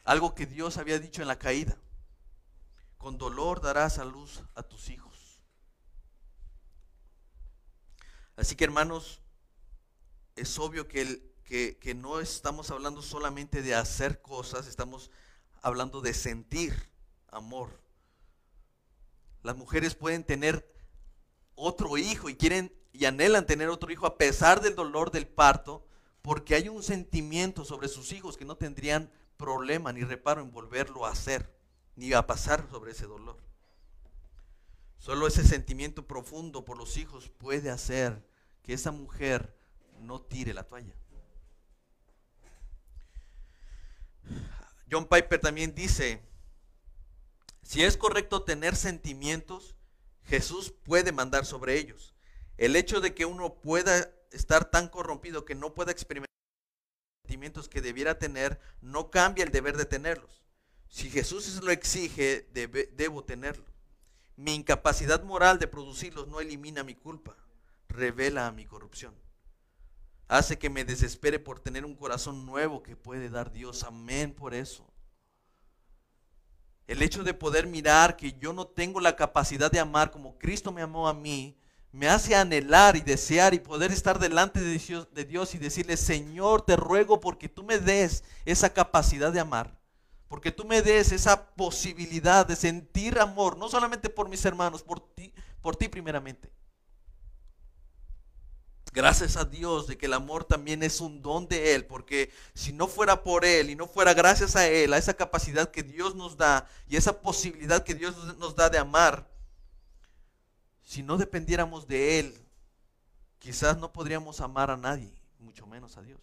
[0.05, 1.77] Algo que Dios había dicho en la caída.
[2.97, 5.43] Con dolor darás a luz a tus hijos.
[8.37, 9.21] Así que hermanos,
[10.35, 15.11] es obvio que, que, no estamos hablando solamente de hacer cosas, estamos
[15.61, 16.89] hablando de sentir
[17.27, 17.85] amor
[19.45, 20.67] las mujeres pueden tener
[21.53, 25.85] otro hijo y quieren y anhelan tener otro hijo a pesar del dolor del parto,
[26.23, 31.06] porque hay un sentimiento sobre sus hijos que no tendrían problema ni reparo en volverlo
[31.06, 31.54] a hacer,
[31.95, 33.38] ni a pasar sobre ese dolor.
[34.98, 38.26] Solo ese sentimiento profundo por los hijos puede hacer
[38.63, 39.56] que esa mujer
[40.00, 40.95] no tire la toalla.
[44.91, 46.21] John Piper también dice,
[47.62, 49.76] si es correcto tener sentimientos,
[50.24, 52.13] Jesús puede mandar sobre ellos.
[52.58, 56.35] El hecho de que uno pueda estar tan corrompido que no pueda experimentar
[57.25, 60.43] sentimientos que debiera tener, no cambia el deber de tenerlos.
[60.89, 63.67] Si Jesús lo exige, debo tenerlos.
[64.35, 67.35] Mi incapacidad moral de producirlos no elimina mi culpa,
[67.89, 69.15] revela mi corrupción.
[70.27, 73.83] Hace que me desespere por tener un corazón nuevo que puede dar Dios.
[73.83, 74.88] Amén por eso.
[76.85, 80.71] El hecho de poder mirar que yo no tengo la capacidad de amar como Cristo
[80.71, 81.57] me amó a mí,
[81.95, 86.75] me hace anhelar y desear y poder estar delante de Dios, y decirle, Señor, te
[86.75, 89.79] ruego porque tú me des esa capacidad de amar,
[90.27, 94.99] porque tú me des esa posibilidad de sentir amor, no solamente por mis hermanos, por
[94.99, 96.51] ti, por ti primeramente.
[98.91, 102.73] Gracias a Dios de que el amor también es un don de Él, porque si
[102.73, 106.13] no fuera por Él y no fuera gracias a Él, a esa capacidad que Dios
[106.13, 109.34] nos da y esa posibilidad que Dios nos da de amar,
[110.86, 112.38] si no dependiéramos de Él,
[113.39, 116.21] quizás no podríamos amar a nadie, mucho menos a Dios.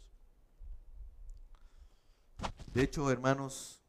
[2.72, 3.80] De hecho, hermanos,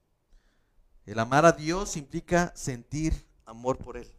[1.06, 3.14] el amar a Dios implica sentir
[3.46, 4.12] amor por Él.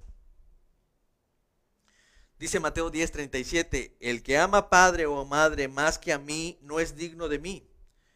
[2.39, 6.97] Dice Mateo 10:37, el que ama padre o madre más que a mí no es
[6.97, 7.69] digno de mí.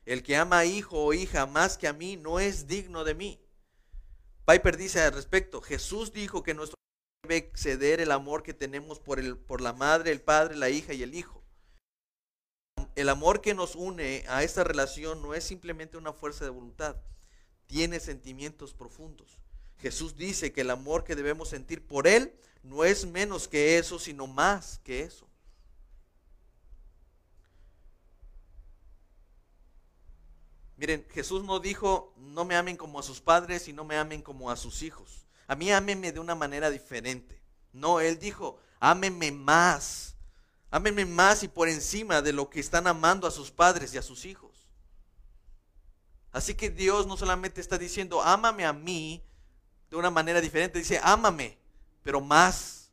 [0.05, 3.41] El que ama hijo o hija más que a mí no es digno de mí.
[4.47, 6.79] Piper dice al respecto, Jesús dijo que nuestro
[7.23, 10.93] debe exceder el amor que tenemos por, el, por la madre, el padre, la hija
[10.93, 11.43] y el hijo.
[12.95, 16.97] El amor que nos une a esta relación no es simplemente una fuerza de voluntad,
[17.67, 19.39] tiene sentimientos profundos.
[19.79, 23.99] Jesús dice que el amor que debemos sentir por Él no es menos que eso,
[23.99, 25.29] sino más que eso.
[30.77, 34.23] Miren, Jesús no dijo, no me amen como a sus padres y no me amen
[34.23, 35.28] como a sus hijos.
[35.49, 37.43] A mí ámenme de una manera diferente.
[37.73, 40.15] No, Él dijo, ámenme más.
[40.71, 44.03] Ámenme más y por encima de lo que están amando a sus padres y a
[44.03, 44.69] sus hijos.
[46.31, 49.25] Así que Dios no solamente está diciendo, ámame a mí
[49.91, 51.59] de una manera diferente, dice, ámame,
[52.03, 52.91] pero más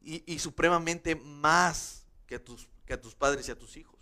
[0.00, 3.97] y, supremamente más que a, tus, que a tus padres y a tus hijos.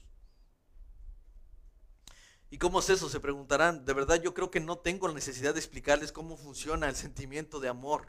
[2.51, 3.09] ¿Y cómo es eso?
[3.09, 3.85] Se preguntarán.
[3.85, 7.61] De verdad yo creo que no tengo la necesidad de explicarles cómo funciona el sentimiento
[7.61, 8.07] de amor.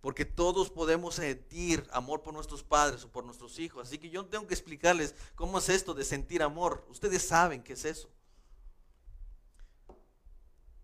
[0.00, 3.86] Porque todos podemos sentir amor por nuestros padres o por nuestros hijos.
[3.86, 6.84] Así que yo no tengo que explicarles cómo es esto de sentir amor.
[6.88, 8.10] Ustedes saben qué es eso.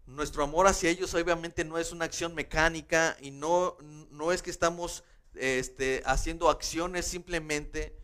[0.07, 3.76] Nuestro amor hacia ellos obviamente no es una acción mecánica y no,
[4.11, 5.04] no es que estamos
[5.35, 7.98] este, haciendo acciones simplemente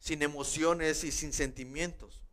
[0.00, 2.23] sin emociones y sin sentimientos.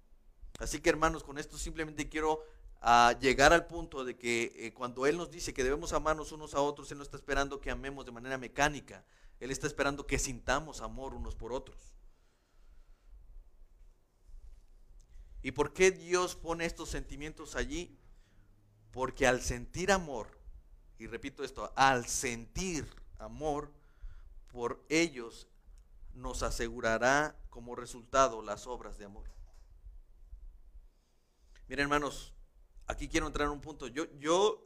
[0.62, 2.45] Así que hermanos, con esto simplemente quiero
[2.82, 6.54] ah, llegar al punto de que eh, cuando Él nos dice que debemos amarnos unos
[6.54, 9.04] a otros, Él no está esperando que amemos de manera mecánica,
[9.39, 11.95] Él está esperando que sintamos amor unos por otros.
[15.41, 17.97] ¿Y por qué Dios pone estos sentimientos allí?
[18.91, 20.28] Porque al sentir amor,
[21.00, 23.71] y repito esto, al sentir amor
[24.52, 25.47] por ellos,
[26.13, 29.40] nos asegurará como resultado las obras de amor.
[31.71, 32.34] Miren hermanos,
[32.86, 33.88] aquí quiero entrar en un punto.
[33.88, 34.62] Yo, yo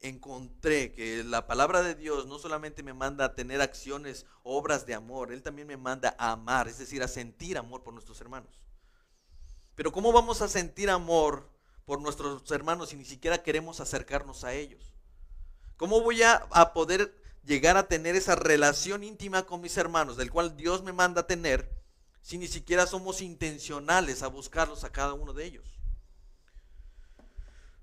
[0.00, 4.92] encontré que la palabra de Dios no solamente me manda a tener acciones, obras de
[4.92, 8.60] amor, Él también me manda a amar, es decir, a sentir amor por nuestros hermanos.
[9.74, 11.50] Pero ¿cómo vamos a sentir amor
[11.86, 14.92] por nuestros hermanos y ni siquiera queremos acercarnos a ellos?
[15.78, 20.58] ¿Cómo voy a, poder llegar a tener esa relación íntima con mis hermanos, del cual
[20.58, 21.74] Dios me manda a tener,
[22.20, 25.79] si ni siquiera somos intencionales a buscarlos a cada uno de ellos?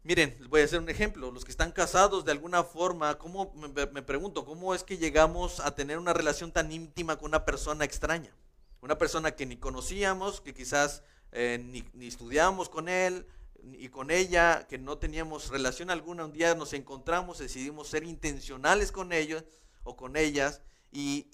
[0.08, 1.32] Miren, voy a hacer un ejemplo.
[1.32, 5.76] Los que están casados de alguna forma, ¿cómo, me, pregunto, cómo es que llegamos a
[5.76, 8.34] tener una relación tan íntima con una persona extraña?
[8.80, 13.28] Una persona que ni conocíamos, que quizás eh, ni, ni estudiamos con él,
[13.74, 18.93] y con ella, que no teníamos relación alguna, un día nos encontramos, decidimos ser intencionales
[18.93, 19.43] con ellos
[19.84, 21.28] o con ellas y,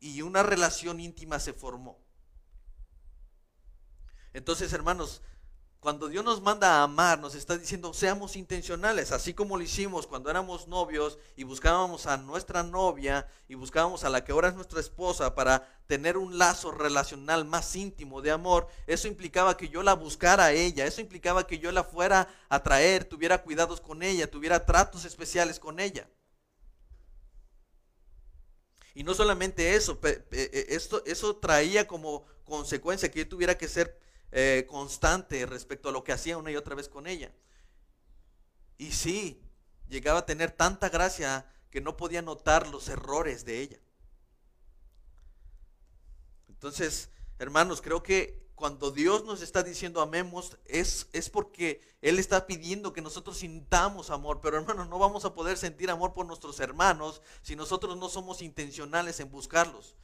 [0.00, 1.98] y una relación íntima se formó.
[4.34, 5.22] Entonces, hermanos,
[5.80, 10.08] cuando Dios nos manda a amar, nos está diciendo, seamos intencionales, así como lo hicimos
[10.08, 14.54] cuando éramos novios y buscábamos a nuestra novia y buscábamos a la que ahora es
[14.54, 18.66] nuestra esposa para tener un lazo relacional más íntimo de amor.
[18.88, 22.60] Eso implicaba que yo la buscara a ella, eso implicaba que yo la fuera a
[22.60, 26.08] traer, tuviera cuidados con ella, tuviera tratos especiales con ella.
[28.94, 33.96] Y no solamente eso, e, esto, eso traía como consecuencia que yo tuviera que ser
[34.30, 37.32] eh, constante respecto a lo que hacía una y otra vez con ella.
[38.76, 39.42] Y sí,
[39.88, 43.78] llegaba a tener tanta gracia que no podía notar los errores de ella.
[46.48, 52.46] Entonces, hermanos, creo que cuando Dios nos está diciendo amemos, es, es porque Él está
[52.46, 54.40] pidiendo que nosotros sintamos amor.
[54.42, 58.42] Pero hermanos, no vamos a poder sentir amor por nuestros hermanos si nosotros no somos
[58.42, 59.94] intencionales en buscarlos.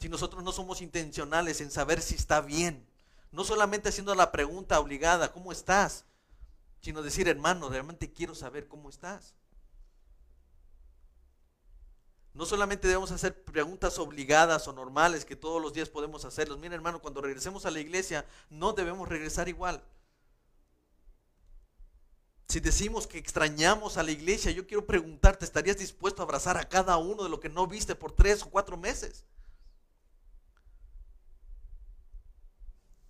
[0.00, 2.89] Si nosotros no somos intencionales en saber si está bien.
[3.32, 6.04] No solamente haciendo la pregunta obligada, ¿cómo estás?
[6.80, 9.34] Sino decir, hermano, realmente quiero saber cómo estás.
[12.32, 16.58] No solamente debemos hacer preguntas obligadas o normales que todos los días podemos hacerlos.
[16.58, 19.82] Mira, hermano, cuando regresemos a la iglesia, no debemos regresar igual.
[22.48, 26.68] Si decimos que extrañamos a la iglesia, yo quiero preguntarte, ¿estarías dispuesto a abrazar a
[26.68, 29.24] cada uno de lo que no viste por tres o cuatro meses?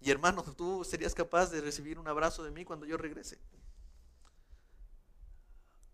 [0.00, 3.38] Y hermano, tú serías capaz de recibir un abrazo de mí cuando yo regrese.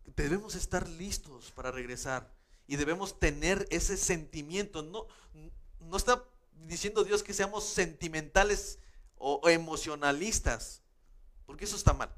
[0.05, 2.33] Debemos estar listos para regresar
[2.69, 4.83] y debemos tener ese sentimiento.
[4.83, 5.07] No,
[5.81, 6.25] no está
[6.67, 8.79] diciendo Dios que seamos sentimentales
[9.19, 10.83] o, emocionalistas,
[11.45, 12.15] porque eso está mal.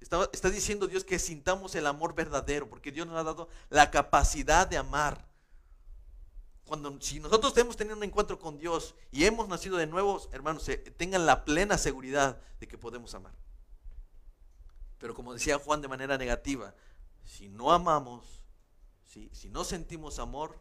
[0.00, 3.90] Está, está diciendo Dios que sintamos el amor verdadero, porque Dios nos ha dado la
[3.90, 5.29] capacidad de amar
[6.66, 10.70] cuando si nosotros hemos tenido un encuentro con Dios y hemos nacido de nuevo, hermanos,
[10.96, 13.34] tengan la plena seguridad de que podemos amar.
[14.98, 16.74] Pero como decía Juan de manera negativa,
[17.24, 18.42] si no amamos,
[19.04, 20.58] si, si no sentimos amor,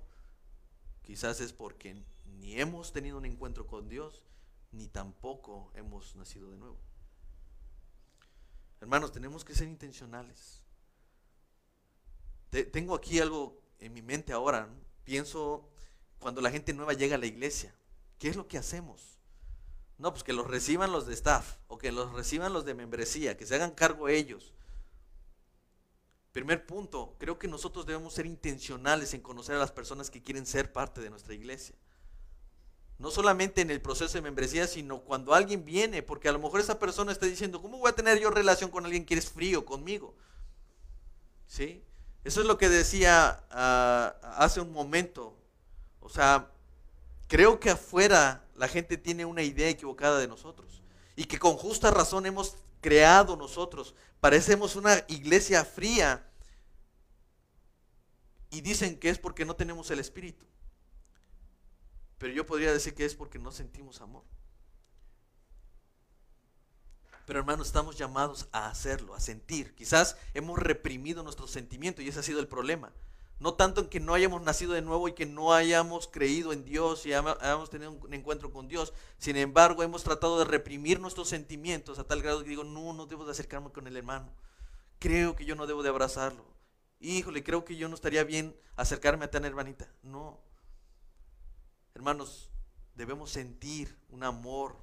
[1.03, 4.23] quizás es porque ni hemos tenido un encuentro con Dios,
[4.71, 6.77] ni tampoco hemos nacido de nuevo.
[8.81, 10.63] Hermanos, tenemos que ser intencionales.
[12.71, 14.69] tengo aquí algo en mi mente ahora.
[15.03, 15.67] Pienso
[16.19, 17.73] cuando la gente nueva llega a la iglesia?
[18.17, 19.19] ¿Qué es lo que hacemos?
[19.97, 23.35] No, pues que los reciban los de staff o que los reciban los de membresía,
[23.35, 24.53] que se hagan cargo ellos.
[26.31, 30.45] Primer punto, creo que nosotros debemos ser intencionales en conocer a las personas que quieren
[30.45, 31.75] ser parte de nuestra iglesia.
[32.97, 36.59] No solamente en el proceso de membresía, sino cuando alguien viene, porque a lo mejor
[36.59, 39.65] esa persona está diciendo, ¿cómo voy a tener yo relación con alguien que es frío
[39.65, 40.15] conmigo?
[41.47, 41.83] ¿Sí?
[42.23, 45.38] Eso es lo que decía ah, hace un momento.
[45.99, 46.51] O sea,
[47.27, 50.81] creo que afuera la gente tiene una idea equivocada de nosotros
[51.15, 53.95] y que con justa razón hemos creado nosotros.
[54.19, 56.25] Parecemos una iglesia fría
[58.49, 60.45] y dicen que es porque no tenemos el Espíritu.
[62.17, 64.23] Pero yo podría decir que es porque no sentimos amor.
[67.25, 69.75] Pero hermanos, estamos llamados a hacerlo, a sentir.
[69.75, 72.91] Quizás hemos reprimido nuestros sentimientos y ese ha sido el problema.
[73.39, 76.65] No tanto en que no hayamos nacido de nuevo y que no hayamos creído en
[76.65, 78.93] Dios y hayamos tenido un encuentro con Dios.
[79.17, 83.05] Sin embargo, hemos tratado de reprimir nuestros sentimientos a tal grado que digo, no, no
[83.05, 84.29] debo de acercarme con el hermano.
[84.99, 86.43] Creo que yo no debo de abrazarlo.
[86.99, 89.87] Híjole, creo que yo no estaría bien acercarme a tan hermanita.
[90.03, 90.41] No,
[91.99, 92.49] Hermanos,
[92.95, 94.77] debemos sentir un amor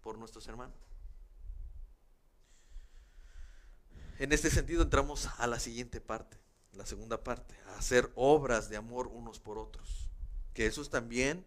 [0.00, 0.74] por nuestros hermanos.
[4.18, 6.36] En este sentido entramos a la siguiente parte,
[6.76, 10.08] la segunda parte, hacer obras de amor unos por otros.
[10.54, 11.44] Que eso es también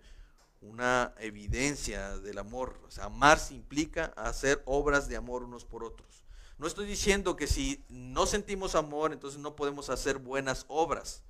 [0.62, 2.80] una evidencia del amor.
[2.88, 3.10] O sea,
[3.52, 6.26] implica hacer obras de amor unos por otros.
[6.58, 11.24] No estoy diciendo que si no sentimos amor, entonces no podemos hacer buenas obras.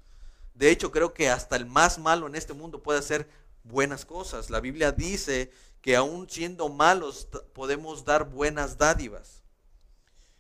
[0.55, 3.29] De hecho, creo que hasta el más malo en este mundo puede hacer
[3.63, 4.49] buenas cosas.
[4.49, 9.43] La Biblia dice que aún siendo malos podemos dar buenas dádivas.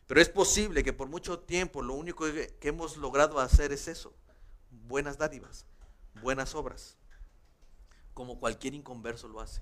[0.09, 4.11] Pero es posible que por mucho tiempo lo único que hemos logrado hacer es eso,
[4.71, 5.67] buenas dádivas,
[6.23, 6.97] buenas obras,
[8.15, 9.61] como cualquier inconverso lo hace.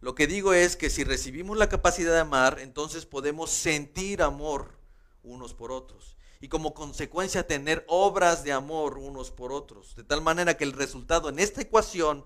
[0.00, 4.78] Lo que digo es que si recibimos la capacidad de amar, entonces podemos sentir amor
[5.24, 10.22] unos por otros y como consecuencia tener obras de amor unos por otros, de tal
[10.22, 12.22] manera que el resultado en esta ecuación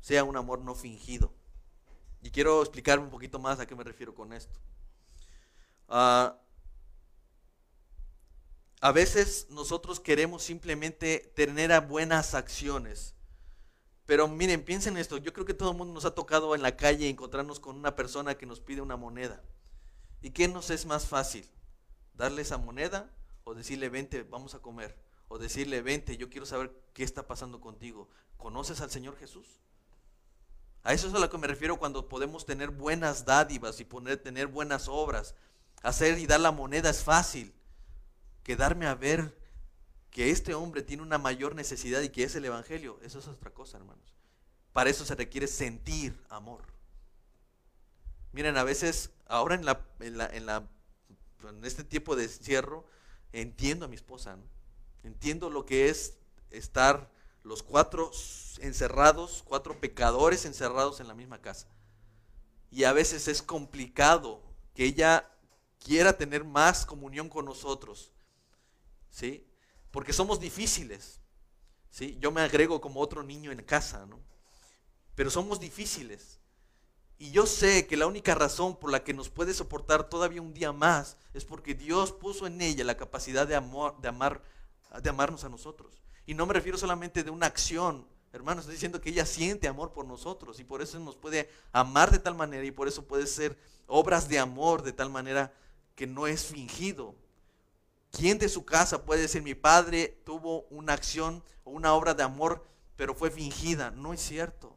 [0.00, 1.34] sea un amor no fingido.
[2.22, 4.60] Y quiero explicar un poquito más a qué me refiero con esto.
[5.88, 6.38] Ah,
[8.80, 13.14] a veces nosotros queremos simplemente tener buenas acciones.
[14.06, 15.16] Pero miren, piensen esto.
[15.16, 17.96] Yo creo que todo el mundo nos ha tocado en la calle encontrarnos con una
[17.96, 19.42] persona que nos pide una moneda.
[20.20, 21.48] ¿Y qué nos es más fácil?
[22.14, 23.10] darle esa moneda
[23.44, 24.96] o decirle, vente, vamos a comer.
[25.28, 28.08] O decirle, vente, yo quiero saber qué está pasando contigo.
[28.36, 29.46] ¿Conoces al Señor Jesús?
[30.82, 34.22] A eso es a lo que me refiero cuando podemos tener buenas dádivas y poner,
[34.22, 35.34] tener buenas obras.
[35.84, 37.54] Hacer y dar la moneda es fácil.
[38.42, 39.38] Quedarme a ver
[40.10, 43.50] que este hombre tiene una mayor necesidad y que es el Evangelio, eso es otra
[43.50, 44.14] cosa, hermanos.
[44.72, 46.62] Para eso se requiere sentir amor.
[48.32, 52.86] Miren, a veces, ahora en la, en este tiempo de encierro,
[53.32, 54.38] entiendo a mi esposa,
[55.02, 56.14] entiendo lo que es
[56.50, 57.10] estar
[57.42, 58.10] los cuatro
[58.60, 61.68] encerrados, cuatro pecadores encerrados en la misma casa.
[62.70, 64.40] Y a veces es complicado
[64.74, 65.30] que ella
[65.84, 68.10] quiera tener más comunión con nosotros,
[69.10, 69.46] ¿sí?
[69.90, 71.20] Porque somos difíciles,
[71.90, 72.16] ¿sí?
[72.20, 74.18] Yo me agrego como otro niño en casa, ¿no?
[75.14, 76.40] Pero somos difíciles.
[77.18, 80.54] Y yo sé que la única razón por la que nos puede soportar todavía un
[80.54, 84.42] día más es porque Dios puso en ella la capacidad de, amor, de, amar,
[85.00, 86.02] de amarnos a nosotros.
[86.26, 89.92] Y no me refiero solamente de una acción, hermanos, estoy diciendo que ella siente amor
[89.92, 93.26] por nosotros y por eso nos puede amar de tal manera y por eso puede
[93.26, 93.56] ser
[93.86, 95.52] obras de amor de tal manera
[95.94, 97.14] que no es fingido.
[98.10, 102.22] ¿Quién de su casa puede decir mi padre tuvo una acción o una obra de
[102.22, 102.64] amor
[102.96, 103.90] pero fue fingida?
[103.90, 104.74] No es cierto.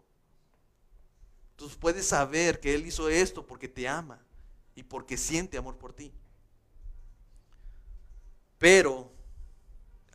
[1.56, 4.24] Tú puedes saber que Él hizo esto porque te ama
[4.76, 6.14] y porque siente amor por ti.
[8.58, 9.12] Pero,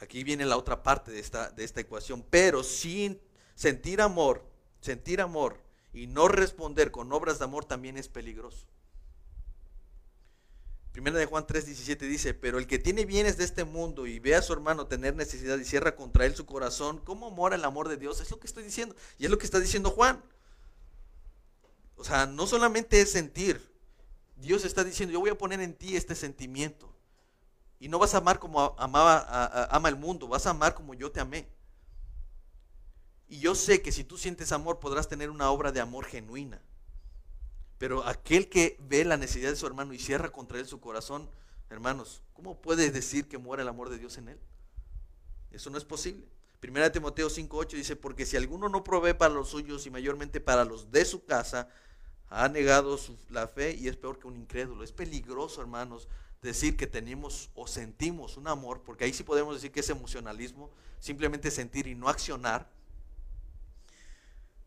[0.01, 3.21] aquí viene la otra parte de esta, de esta ecuación, pero sin
[3.55, 4.45] sentir amor,
[4.81, 5.61] sentir amor
[5.93, 8.67] y no responder con obras de amor también es peligroso.
[10.93, 14.35] Primera de Juan 3:17 dice, pero el que tiene bienes de este mundo y ve
[14.35, 17.89] a su hermano tener necesidad y cierra contra él su corazón, ¿cómo mora el amor
[17.89, 18.21] de Dios?
[18.21, 18.95] Es lo que estoy diciendo.
[19.19, 20.23] Y es lo que está diciendo Juan.
[21.97, 23.73] O sea, no solamente es sentir.
[24.37, 26.93] Dios está diciendo, yo voy a poner en ti este sentimiento.
[27.79, 31.11] Y no vas a amar como amaba, ama el mundo, vas a amar como yo
[31.11, 31.49] te amé.
[33.29, 36.61] Y yo sé que si tú sientes amor podrás tener una obra de amor genuina.
[37.83, 41.29] Pero aquel que ve la necesidad de su hermano y cierra contra él su corazón,
[41.69, 44.39] hermanos, ¿cómo puede decir que muere el amor de Dios en él?
[45.51, 46.25] Eso no es posible.
[46.61, 50.41] Primera de Timoteo 5.8 dice, porque si alguno no provee para los suyos y mayormente
[50.41, 51.71] para los de su casa,
[52.29, 52.97] ha negado
[53.31, 54.85] la fe y es peor que un incrédulo.
[54.85, 56.07] Es peligroso, hermanos,
[56.41, 60.71] decir que tenemos o sentimos un amor, porque ahí sí podemos decir que es emocionalismo,
[61.01, 62.71] simplemente sentir y no accionar.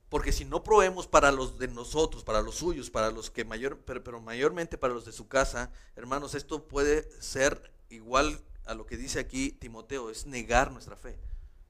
[0.09, 3.79] Porque si no proveemos para los de nosotros, para los suyos, para los que mayor,
[3.85, 8.85] pero, pero mayormente para los de su casa, hermanos, esto puede ser igual a lo
[8.85, 11.17] que dice aquí Timoteo, es negar nuestra fe.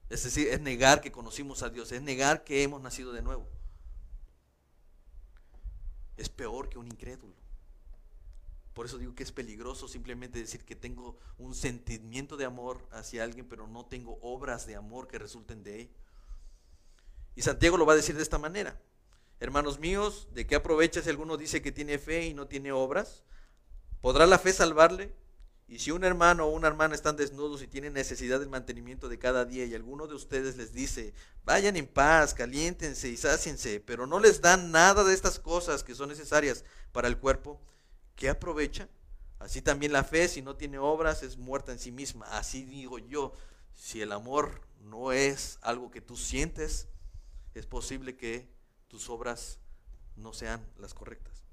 [0.08, 3.48] Es decir, es negar que conocimos a Dios, es negar que hemos nacido de nuevo.
[6.16, 7.34] Es peor que un incrédulo.
[8.72, 13.24] Por eso digo que es peligroso simplemente decir que tengo un sentimiento de amor hacia
[13.24, 15.90] alguien, pero no tengo obras de amor que resulten de él.
[17.36, 18.80] Y Santiago lo va a decir de esta manera.
[19.38, 23.22] Hermanos míos, ¿de qué aprovecha si alguno dice que tiene fe y no tiene obras?
[24.00, 25.14] ¿Podrá la fe salvarle?
[25.68, 29.18] Y si un hermano o una hermana están desnudos y tienen necesidad del mantenimiento de
[29.18, 31.12] cada día y alguno de ustedes les dice,
[31.44, 35.94] vayan en paz, caliéntense y sáciense, pero no les dan nada de estas cosas que
[35.94, 37.60] son necesarias para el cuerpo,
[38.14, 38.88] ¿qué aprovecha?
[39.40, 42.26] Así también la fe, si no tiene obras, es muerta en sí misma.
[42.26, 43.32] Así digo yo,
[43.74, 46.88] si el amor no es algo que tú sientes,
[47.58, 48.48] es posible que
[48.88, 49.58] tus obras
[50.16, 51.44] no sean las correctas.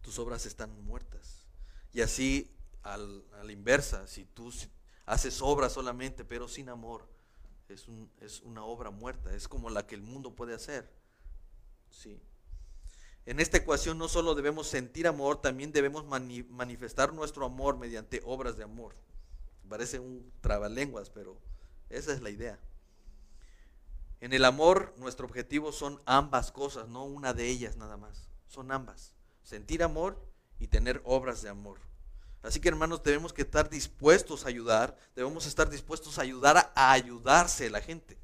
[0.00, 1.46] Tus obras están muertas.
[1.92, 4.52] Y así al, a la inversa, si tú
[5.06, 7.08] haces obra solamente pero sin amor,
[7.68, 10.90] es, una obra muerta, es como la que el mundo puede hacer.
[11.90, 12.20] Sí.
[13.26, 18.56] En esta ecuación no solo debemos sentir amor, también debemos manifestar nuestro amor mediante obras
[18.56, 18.94] de amor.
[19.68, 21.38] Parece un trabalenguas, pero
[21.90, 22.58] esa es la idea.
[24.20, 28.28] En el amor, nuestro objetivo son ambas cosas, no una de ellas nada más.
[28.48, 29.12] Son ambas.
[29.42, 30.20] Sentir amor
[30.58, 31.78] y tener obras de amor.
[32.42, 36.92] Así que hermanos, debemos que estar dispuestos a ayudar, debemos estar dispuestos a ayudar a,
[36.92, 38.16] ayudarse la gente.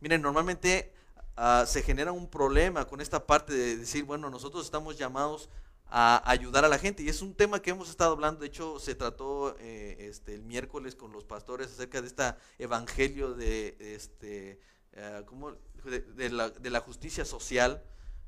[0.00, 0.92] Miren, normalmente
[1.36, 5.48] ah, se genera un problema con esta parte de decir, bueno, nosotros estamos llamados
[5.90, 7.02] a ayudar a la gente.
[7.02, 10.42] Y es un tema que hemos estado hablando, de hecho se trató eh, este, el
[10.42, 14.60] miércoles con los pastores acerca de este evangelio de, este,
[14.98, 15.24] eh,
[16.60, 17.82] de, la, justicia social,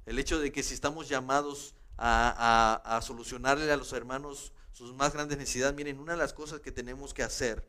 [0.06, 5.12] el hecho de que si estamos llamados a, a solucionarle a los hermanos sus más
[5.12, 5.74] grandes necesidades.
[5.74, 7.68] Miren, una de las cosas que tenemos que hacer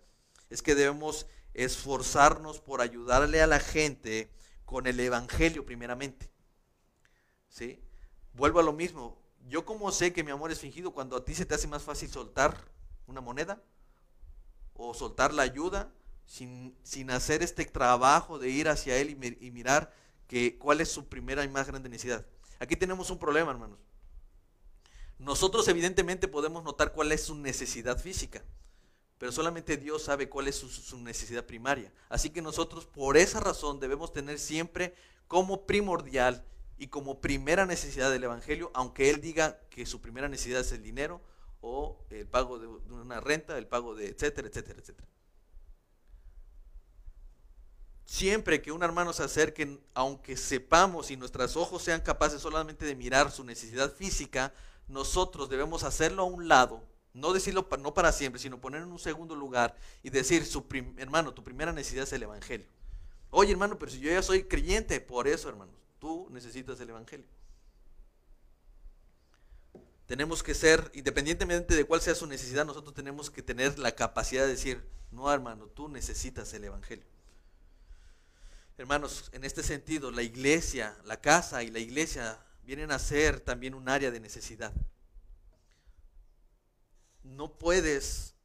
[0.50, 4.32] es que debemos esforzarnos por ayudarle a la gente
[4.66, 6.32] con el Evangelio primeramente.
[7.50, 7.84] ¿Sí?
[8.34, 9.22] Vuelvo a lo mismo.
[9.48, 11.84] Yo como sé que mi amor es fingido cuando a ti se te hace más
[11.84, 12.72] fácil soltar
[13.08, 13.62] una moneda
[14.74, 15.92] o soltar la ayuda
[16.26, 19.10] sin, sin hacer este trabajo de ir hacia él
[19.40, 19.94] y, mirar
[20.28, 22.26] que, cuál es su primera y más grande necesidad.
[22.60, 23.80] Aquí tenemos un problema, hermanos.
[25.20, 28.44] Nosotros evidentemente podemos notar cuál es su necesidad física,
[29.18, 31.94] pero solamente Dios sabe cuál es su, necesidad primaria.
[32.10, 34.96] Así que nosotros por esa razón debemos tener siempre
[35.28, 36.44] como primordial
[36.80, 40.82] y como primera necesidad del Evangelio, aunque Él diga que su primera necesidad es el
[40.82, 41.22] dinero
[41.62, 45.08] o el pago de una renta, el pago de etcétera, etcétera, etcétera.
[48.12, 52.94] Siempre que un hermano se acerque, aunque sepamos y nuestros ojos sean capaces solamente de
[52.94, 54.54] mirar su necesidad física,
[54.90, 56.84] nosotros debemos hacerlo a un lado,
[57.14, 60.66] no decirlo no para siempre, sino poner en un segundo lugar y decir, su
[60.98, 62.68] hermano, tu primera necesidad es el Evangelio.
[63.30, 67.28] Oye, hermano, pero si yo ya soy creyente, por eso, hermanos, tú necesitas el Evangelio.
[70.06, 74.44] Tenemos que ser, independientemente de cuál sea su necesidad, nosotros tenemos que tener la capacidad
[74.44, 77.06] de decir, no, hermano, tú necesitas el Evangelio.
[78.78, 83.74] Hermanos, en este sentido, la iglesia, la casa y la iglesia vienen a ser también
[83.74, 84.74] un área de necesidad.
[87.24, 88.36] No puedes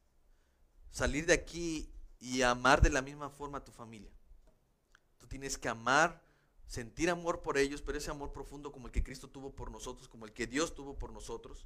[0.91, 4.11] salir de aquí y amar de la misma forma a tu familia.
[5.17, 6.21] Tú tienes que amar,
[6.67, 10.07] sentir amor por ellos, pero ese amor profundo como el que Cristo tuvo por nosotros,
[10.07, 11.65] como el que Dios tuvo por nosotros.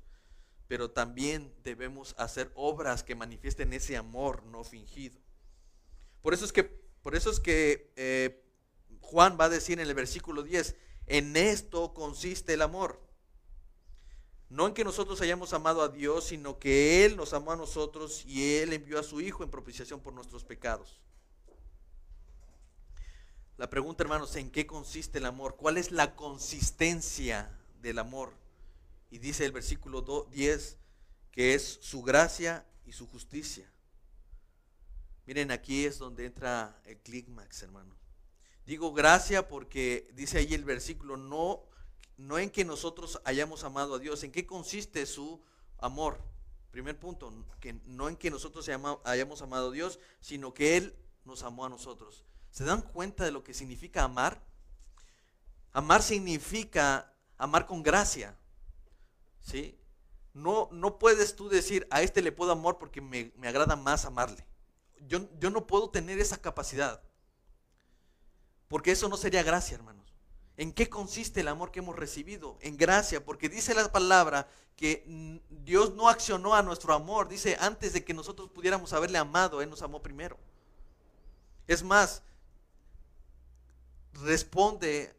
[0.67, 5.19] Pero también debemos hacer obras que manifiesten ese amor no fingido.
[6.21, 8.43] Por eso es que, por eso es que eh,
[9.01, 10.75] Juan va a decir en el versículo 10,
[11.07, 13.01] en esto consiste el amor.
[14.49, 18.25] No en que nosotros hayamos amado a Dios, sino que Él nos amó a nosotros
[18.25, 20.99] y Él envió a su Hijo en propiciación por nuestros pecados.
[23.57, 25.55] La pregunta, hermanos, ¿en qué consiste el amor?
[25.55, 28.33] ¿Cuál es la consistencia del amor?
[29.09, 30.77] Y dice el versículo 10
[31.31, 33.71] que es su gracia y su justicia.
[35.25, 38.00] Miren, aquí es donde entra el clímax, hermano.
[38.65, 41.63] Digo gracia porque dice ahí el versículo, no,
[42.17, 45.41] no en que nosotros hayamos amado a Dios, ¿en qué consiste su
[45.79, 46.19] amor?
[46.71, 48.69] Primer punto, que no en que nosotros
[49.03, 50.95] hayamos amado a Dios, sino que Él
[51.25, 52.23] nos amó a nosotros.
[52.51, 54.41] ¿Se dan cuenta de lo que significa amar?
[55.73, 58.37] Amar significa amar con gracia.
[59.41, 59.77] ¿Sí?
[60.33, 64.05] No, no puedes tú decir, a este le puedo amar porque me, me agrada más
[64.05, 64.45] amarle.
[65.07, 67.01] Yo, yo no puedo tener esa capacidad.
[68.71, 70.13] Porque eso no sería gracia, hermanos.
[70.55, 72.57] ¿En qué consiste el amor que hemos recibido?
[72.61, 74.47] En gracia, porque dice la palabra
[74.77, 75.03] que
[75.49, 77.27] Dios no accionó a nuestro amor.
[77.27, 80.39] Dice, antes de que nosotros pudiéramos haberle amado, Él nos amó primero.
[81.67, 82.23] Es más,
[84.13, 85.13] responde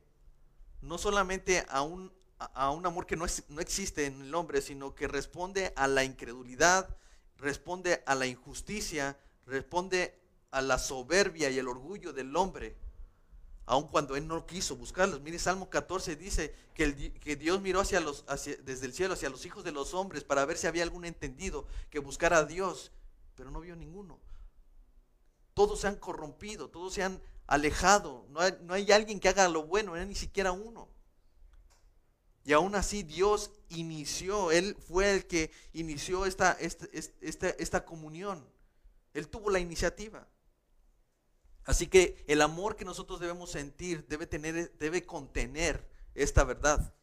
[0.81, 5.75] no solamente a un, amor que no, no existe en el hombre, sino que responde
[5.77, 6.97] a la incredulidad,
[7.37, 10.19] responde a la injusticia, responde
[10.51, 12.79] a la soberbia y el orgullo del hombre,
[13.67, 15.21] aun cuando él no quiso buscarlos.
[15.21, 18.25] Mire, Salmo 14 dice que, Dios miró hacia los,
[18.65, 21.67] desde el cielo hacia los hijos de los hombres para ver si había algún entendido
[21.91, 22.93] que buscara a Dios,
[23.37, 24.19] pero no vio ninguno.
[25.55, 28.41] Todos se han corrompido, todos se han alejado, no
[28.75, 30.89] hay, alguien que haga lo bueno, ni siquiera uno.
[32.45, 36.87] Y aún así Dios inició, Él fue el que inició esta, esta,
[37.21, 38.45] esta, esta comunión.
[39.15, 40.27] Él tuvo la iniciativa.
[41.65, 46.95] Así que el amor que nosotros debemos sentir debe, tener, debe contener esta verdad,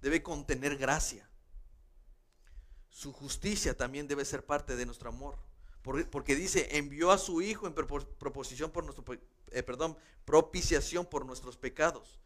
[0.00, 1.28] debe contener gracia.
[2.90, 5.38] Su justicia también debe ser parte de nuestro amor.
[5.82, 9.04] Porque dice, envió a su Hijo en proposición por nuestro,
[9.50, 12.20] eh, perdón, propiciación por nuestros pecados.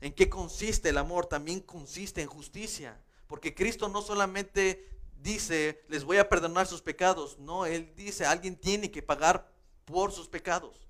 [0.00, 1.26] ¿En qué consiste el amor?
[1.26, 3.00] También consiste en justicia.
[3.28, 4.88] Porque Cristo no solamente
[5.20, 7.38] dice, les voy a perdonar sus pecados.
[7.38, 9.50] No, Él dice, alguien tiene que pagar
[9.84, 10.83] por sus pecados.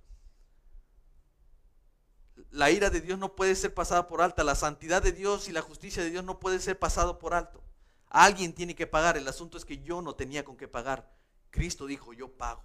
[2.54, 4.44] La ira de Dios no puede ser pasada por alta.
[4.44, 7.60] La santidad de Dios y la justicia de Dios no puede ser pasado por alto.
[8.06, 9.16] Alguien tiene que pagar.
[9.16, 11.12] El asunto es que yo no tenía con qué pagar.
[11.50, 12.62] Cristo dijo, yo pago.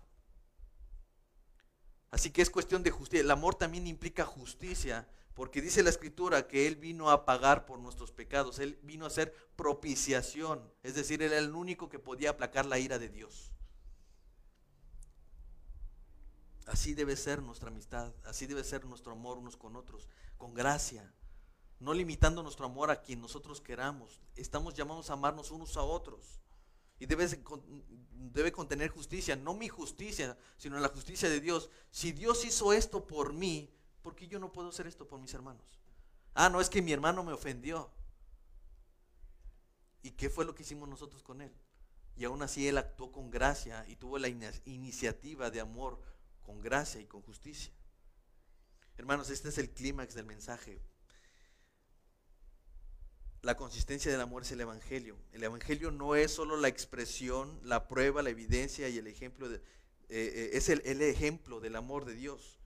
[2.11, 3.23] Así que es cuestión de justicia.
[3.23, 5.09] El amor también implica justicia.
[5.33, 8.59] Porque dice la escritura que Él vino a pagar por nuestros pecados.
[8.59, 10.71] Él vino a hacer propiciación.
[10.83, 13.51] Es decir, Él era el único que podía aplacar la ira de Dios.
[16.69, 18.13] Así debe ser nuestra amistad.
[18.25, 20.07] Así debe ser nuestro amor unos con otros.
[20.37, 21.13] Con gracia.
[21.79, 24.21] No limitando nuestro amor a quien nosotros queramos.
[24.35, 26.39] Estamos llamados a amarnos unos a otros.
[26.99, 27.27] Y debe,
[28.13, 29.35] debe contener justicia.
[29.35, 31.69] No mi justicia, sino la justicia de Dios.
[31.89, 35.33] Si Dios hizo esto por mí, ¿por qué yo no puedo hacer esto por mis
[35.33, 35.79] hermanos?
[36.35, 37.89] Ah, no es que mi hermano me ofendió.
[40.03, 41.51] ¿Y qué fue lo que hicimos nosotros con él?
[42.15, 45.99] Y aún así él actuó con gracia y tuvo la iniciativa de amor
[46.49, 47.71] con gracia y con justicia.
[48.97, 50.81] Hermanos, este es el clímax del mensaje.
[53.43, 55.15] La consistencia del amor es el Evangelio.
[55.31, 59.57] El Evangelio no es solo la expresión, la prueba, la evidencia y el ejemplo, de,
[59.57, 59.61] eh,
[60.09, 62.59] eh, es el ejemplo del amor de Dios.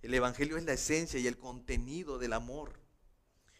[0.00, 2.78] El Evangelio es la esencia y el contenido del amor.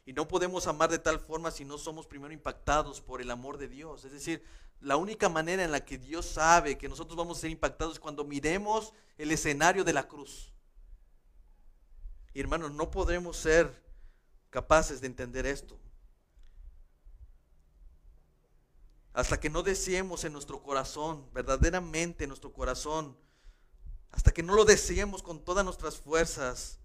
[0.06, 3.56] Y no podemos amar de tal forma si no somos primero impactados por el amor
[3.56, 4.04] de Dios.
[4.04, 4.44] Es decir,
[4.80, 8.00] la única manera en la que Dios sabe que nosotros vamos a ser impactados es
[8.00, 10.52] cuando miremos el escenario de la cruz.
[12.34, 13.82] Y hermanos, no podremos ser
[14.50, 15.78] capaces de entender esto.
[19.14, 23.16] Hasta que no deseemos en nuestro corazón, verdaderamente en nuestro corazón,
[24.10, 26.78] hasta que no lo deseemos con todas nuestras fuerzas,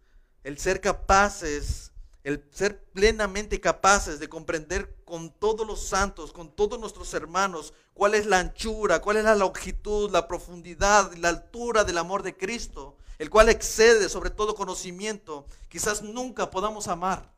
[0.43, 1.91] el ser capaces,
[2.23, 8.13] el ser plenamente capaces de comprender con todos los santos, con todos nuestros hermanos, cuál
[8.13, 12.97] es la anchura, cuál es la longitud, la profundidad, la altura del amor de Cristo,
[13.17, 17.33] el cual excede sobre todo conocimiento, quizás nunca podamos amar.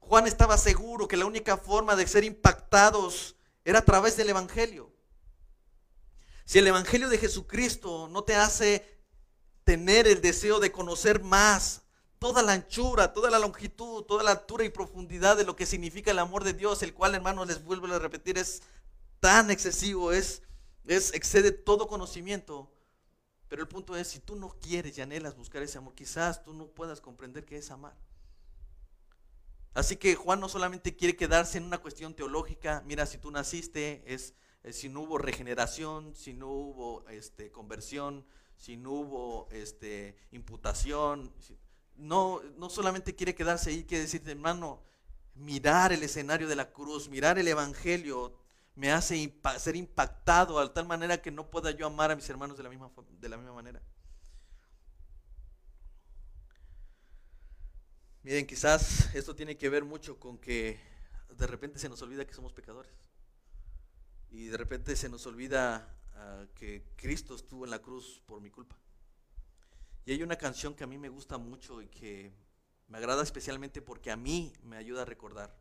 [0.00, 4.92] Juan estaba seguro que la única forma de ser impactados era a través del Evangelio.
[6.44, 9.00] Si el Evangelio de Jesucristo no te hace
[9.64, 11.83] tener el deseo de conocer más
[12.18, 16.10] toda la anchura, toda la longitud, toda la altura y profundidad de lo que significa
[16.10, 18.62] el amor de Dios, el cual, hermanos, les vuelvo a repetir, es
[19.20, 20.42] tan excesivo, es,
[20.86, 22.70] es excede todo conocimiento.
[23.48, 26.54] Pero el punto es, si tú no quieres y anhelas buscar ese amor, quizás tú
[26.54, 27.96] no puedas comprender qué es amar.
[29.74, 34.02] Así que Juan no solamente quiere quedarse en una cuestión teológica, mira, si tú naciste,
[34.06, 34.34] es
[34.72, 38.24] si no hubo regeneración, si no hubo este, conversión,
[38.56, 41.32] si no hubo este, imputación.
[41.96, 44.82] No, no solamente quiere quedarse ahí, quiere decirte, hermano,
[45.34, 48.36] mirar el escenario de la cruz, mirar el Evangelio,
[48.74, 52.56] me hace ser impactado de tal manera que no pueda yo amar a mis hermanos
[52.56, 52.90] de la misma,
[53.20, 53.80] de la misma manera.
[58.22, 60.80] Miren, quizás esto tiene que ver mucho con que
[61.36, 62.92] de repente se nos olvida que somos pecadores
[64.30, 68.50] y de repente se nos olvida ah, que Cristo estuvo en la cruz por mi
[68.50, 68.76] culpa.
[70.04, 72.32] Y hay una canción que a mí me gusta mucho y que
[72.88, 75.56] me agrada especialmente porque a mí me ayuda a recordar.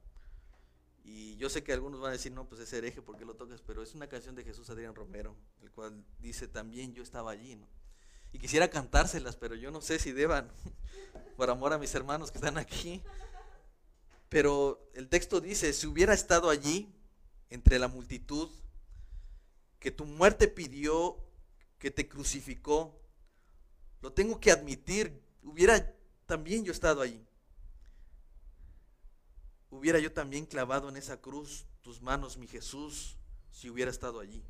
[1.04, 3.62] Y yo sé que algunos van a decir, no, pues es hereje porque lo tocas,
[3.62, 7.56] pero es una canción de Jesús Adrián Romero, el cual dice, también yo estaba allí,
[7.56, 7.68] ¿no?
[8.34, 10.52] y quisiera cantárselas, pero yo no sé si deban,
[11.38, 13.02] por amor a mis hermanos que están aquí.
[14.28, 16.92] Pero el texto dice, si hubiera estado allí,
[17.52, 18.50] entre la multitud,
[19.80, 21.24] que tu muerte pidió,
[21.78, 23.00] que te crucificó,
[24.04, 25.96] lo tengo que admitir, hubiera
[26.26, 27.26] también yo estado allí.
[29.70, 33.16] Hubiera yo también clavado en esa cruz tus manos, mi Jesús,
[33.50, 34.44] si hubiera estado allí.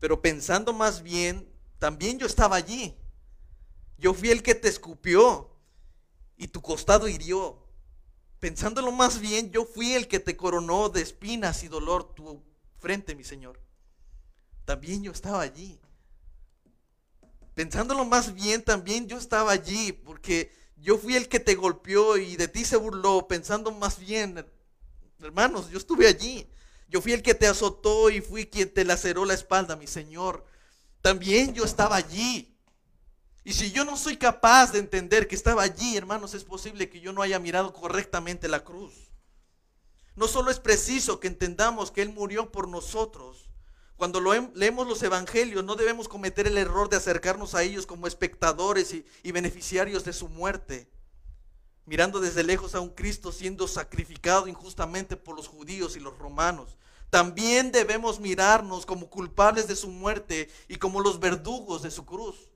[0.00, 1.48] Pero pensando más bien,
[1.78, 2.96] también yo estaba allí.
[3.96, 5.48] Yo fui el que te escupió
[6.36, 7.64] y tu costado hirió.
[8.40, 12.42] Pensándolo más bien, yo fui el que te coronó de espinas y dolor tu
[12.80, 13.60] frente, mi Señor.
[14.64, 15.78] También yo estaba allí.
[17.56, 22.36] Pensándolo más bien, también yo estaba allí, porque yo fui el que te golpeó y
[22.36, 23.26] de ti se burló.
[23.28, 24.44] Pensando más bien,
[25.20, 26.46] hermanos, yo estuve allí.
[26.86, 30.44] Yo fui el que te azotó y fui quien te laceró la espalda, mi Señor.
[31.00, 32.54] También yo estaba allí.
[33.42, 37.00] Y si yo no soy capaz de entender que estaba allí, hermanos, es posible que
[37.00, 38.92] yo no haya mirado correctamente la cruz.
[40.14, 43.45] No solo es preciso que entendamos que Él murió por nosotros.
[43.96, 48.94] Cuando leemos los evangelios no debemos cometer el error de acercarnos a ellos como espectadores
[49.22, 50.86] y, beneficiarios de su muerte,
[51.86, 56.76] mirando desde lejos a un Cristo siendo sacrificado injustamente por los judíos y los romanos.
[57.08, 62.50] También debemos mirarnos como culpables de su muerte y como los verdugos de su cruz.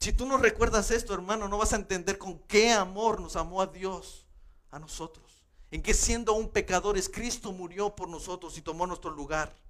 [0.00, 3.60] Si tú no recuerdas esto, hermano, no vas a entender con qué amor nos amó
[3.60, 4.24] a Dios,
[4.70, 5.44] a nosotros.
[5.70, 9.65] En que siendo un pecadores, Cristo murió por nosotros y tomó nuestro lugar.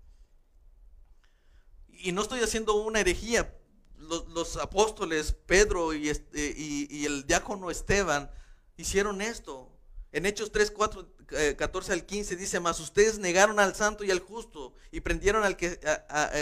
[1.98, 3.54] Y no estoy haciendo una herejía.
[3.98, 8.30] Los, apóstoles Pedro este, y, y, el diácono Esteban
[8.76, 9.72] hicieron esto.
[10.12, 11.16] En Hechos 3, 4,
[11.56, 15.56] 14 al 15 dice más, ustedes negaron al santo y al justo y prendieron al
[15.56, 15.80] que,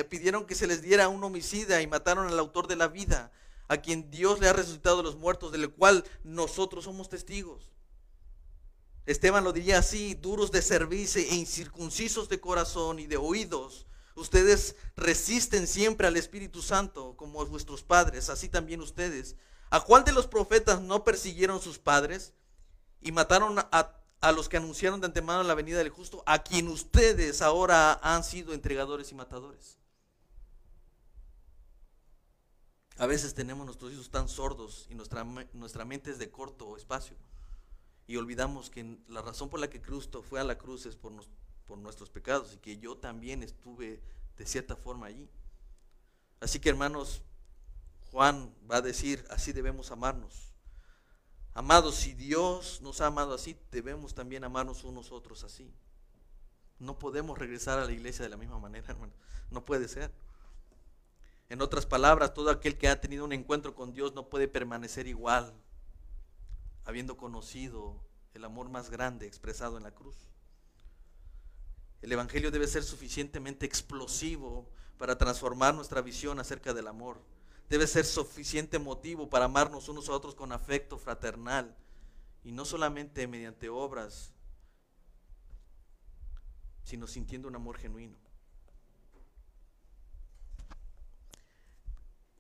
[0.09, 3.33] pidieron que se les diera un homicida y mataron al autor de la vida
[3.69, 7.73] a quien Dios le ha resucitado de los muertos, del cual nosotros somos testigos.
[9.07, 13.87] Esteban lo diría así, duros de servicio e incircuncisos de corazón y de oídos.
[14.15, 19.37] Ustedes resisten siempre al Espíritu Santo como vuestros padres, así también ustedes.
[19.71, 22.33] ¿A cuál de los profetas no persiguieron sus padres
[23.01, 26.69] y mataron a, a los que anunciaron de antemano la venida del justo, a quien
[26.69, 29.79] ustedes ahora han sido entregadores y matadores?
[32.97, 37.17] A veces tenemos nuestros hijos tan sordos y nuestra, nuestra mente es de corto espacio.
[38.07, 41.13] Y olvidamos que la razón por la que Cristo fue a la cruz es por,
[41.67, 44.03] por nuestros pecados y que yo también estuve
[44.37, 45.29] de cierta forma allí.
[46.41, 47.23] Así que hermanos,
[48.11, 50.55] Juan va a decir, así debemos amarnos.
[51.55, 55.73] Amados, si Dios nos ha amado así, debemos también amarnos unos otros así.
[56.79, 59.13] No podemos regresar a la iglesia de la misma manera, hermano.
[59.51, 60.13] No puede ser.
[61.49, 65.07] En otras palabras, todo aquel que ha tenido un encuentro con Dios no puede permanecer
[65.07, 65.55] igual,
[66.85, 68.01] habiendo conocido
[68.35, 70.17] el amor más grande expresado en la cruz.
[72.05, 77.19] El Evangelio debe ser suficientemente explosivo para transformar nuestra visión acerca del amor.
[77.71, 81.75] Debe ser suficiente motivo para amarnos unos a otros con afecto fraternal
[82.45, 84.35] y no solamente mediante obras,
[86.83, 88.19] sino sintiendo un amor genuino.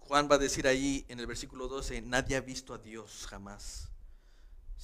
[0.00, 3.88] Juan va a decir ahí en el versículo 12, nadie ha visto a Dios jamás.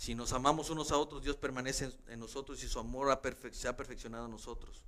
[0.00, 3.20] Si nos amamos unos a otros, Dios permanece en nosotros y su amor
[3.52, 4.82] se ha perfeccionado en nosotros.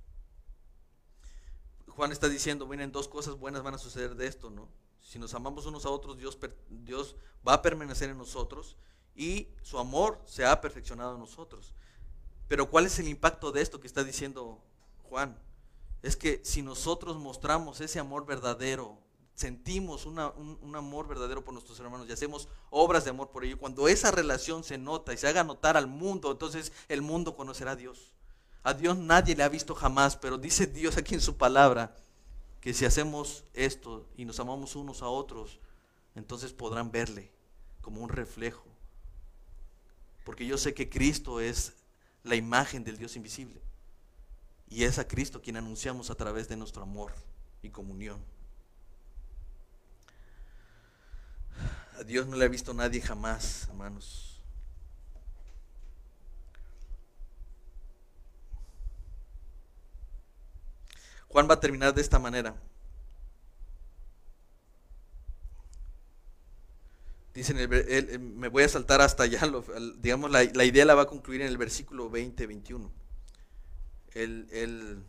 [1.87, 4.69] Juan está diciendo, miren, dos cosas buenas van a suceder de esto, ¿no?
[5.01, 7.15] Si nos amamos unos a otros, Dios, Dios
[7.47, 8.75] va a permanecer en nosotros
[9.15, 11.75] y su amor se ha perfeccionado en nosotros.
[12.47, 14.63] Pero ¿cuál es el impacto de esto que está diciendo
[15.03, 15.39] Juan?
[16.01, 18.97] Es que si nosotros mostramos ese amor verdadero,
[19.35, 20.19] sentimos un,
[20.75, 24.63] amor verdadero por nuestros hermanos y hacemos obras de amor por ellos, cuando esa relación
[24.63, 28.13] se nota y se haga notar al mundo, entonces el mundo conocerá a Dios.
[28.63, 31.95] A Dios nadie le ha visto jamás, pero dice Dios aquí en su palabra
[32.61, 35.59] que si hacemos esto y nos amamos unos a otros,
[36.15, 37.31] entonces podrán verle
[37.81, 38.63] como un reflejo.
[40.23, 41.73] Porque yo sé que Cristo es
[42.23, 43.61] la imagen del Dios invisible.
[44.69, 47.11] Y es a Cristo quien anunciamos a través de nuestro amor
[47.61, 48.23] y comunión.
[52.03, 54.41] A Dios no le ha visto nadie jamás, hermanos.
[61.29, 62.61] Juan va a terminar de esta manera.
[67.33, 67.55] Dicen,
[68.37, 69.49] me voy a saltar hasta allá,
[69.99, 72.91] digamos, la, idea la va a concluir en el versículo 20, 21.
[74.15, 75.05] él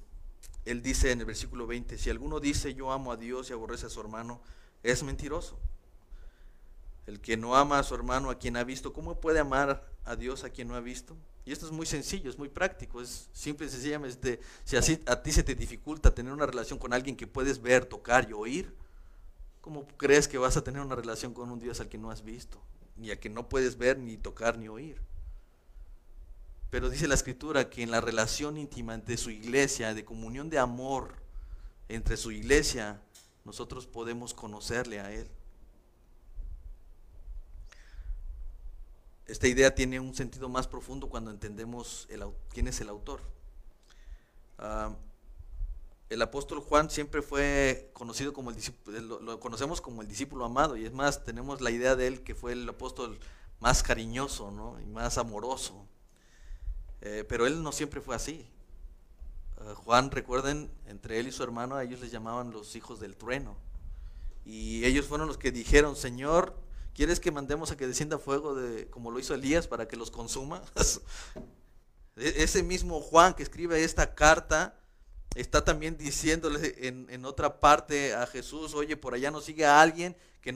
[0.80, 3.90] dice en el versículo 20, si alguno dice yo amo a Dios y aborrece a
[3.90, 4.40] su hermano,
[4.84, 5.58] es mentiroso.
[7.06, 10.16] El que no ama a su hermano a quien ha visto, ¿cómo puede amar a
[10.16, 11.16] Dios a quien no ha visto?
[11.44, 15.22] Y esto es muy sencillo, es muy práctico, es simple y sencillamente, si así a
[15.22, 18.74] ti se te dificulta tener una relación con alguien que puedes ver, tocar y oír,
[19.60, 22.24] ¿cómo crees que vas a tener una relación con un Dios al que no has
[22.24, 22.58] visto?
[22.96, 25.00] Ni a quien no puedes ver, ni tocar, ni oír.
[26.70, 30.58] Pero dice la escritura que en la relación íntima de su iglesia, de comunión de
[30.58, 31.14] amor
[31.88, 33.00] entre su iglesia,
[33.44, 35.28] nosotros podemos conocerle a Él.
[39.26, 42.06] Esta idea tiene un sentido más profundo cuando entendemos
[42.50, 43.20] quién es el autor.
[44.58, 44.94] Ah,
[46.10, 50.76] el apóstol Juan siempre fue conocido como el discípulo, lo, conocemos como el discípulo amado,
[50.76, 53.18] y es más, tenemos la idea de él que fue el apóstol
[53.60, 54.52] más cariñoso
[54.82, 55.86] y más amoroso.
[57.00, 58.46] Eh, pero él no siempre fue así.
[59.58, 63.16] Ah, Juan, recuerden, entre él y su hermano, a ellos les llamaban los hijos del
[63.16, 63.56] trueno.
[64.44, 66.54] Y ellos fueron los que dijeron, Señor,
[66.94, 70.10] ¿Quieres que mandemos a que descienda fuego de, como lo hizo Elías para que los
[70.10, 70.62] consuma?
[72.16, 74.78] E-, ese mismo Juan que escribe esta carta
[75.34, 80.52] está también diciéndole en, otra parte a Jesús, oye, por allá nos sigue alguien, que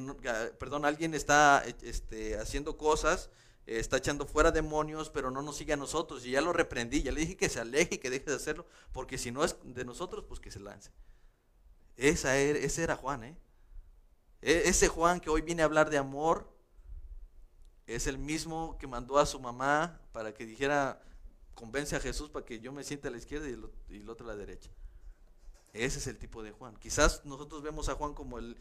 [0.57, 3.31] perdón, alguien está este, haciendo cosas,
[3.67, 6.25] está echando fuera demonios, pero no nos sigue a nosotros.
[6.25, 8.67] Y ya lo reprendí, ya le dije que se aleje y que deje de hacerlo,
[8.93, 10.93] porque si no es de nosotros, pues que se lance.
[11.97, 13.37] Esa era, ese era Juan, ¿eh?
[14.41, 16.53] E, ese Juan que hoy viene a hablar de amor
[17.87, 21.03] es el mismo que mandó a su mamá para que dijera,
[21.55, 23.53] convence a Jesús para que yo me siente a la izquierda y
[23.97, 24.71] el, otro a la derecha.
[25.73, 26.77] Ese es el tipo de Juan.
[26.77, 28.57] Quizás nosotros vemos a Juan como el,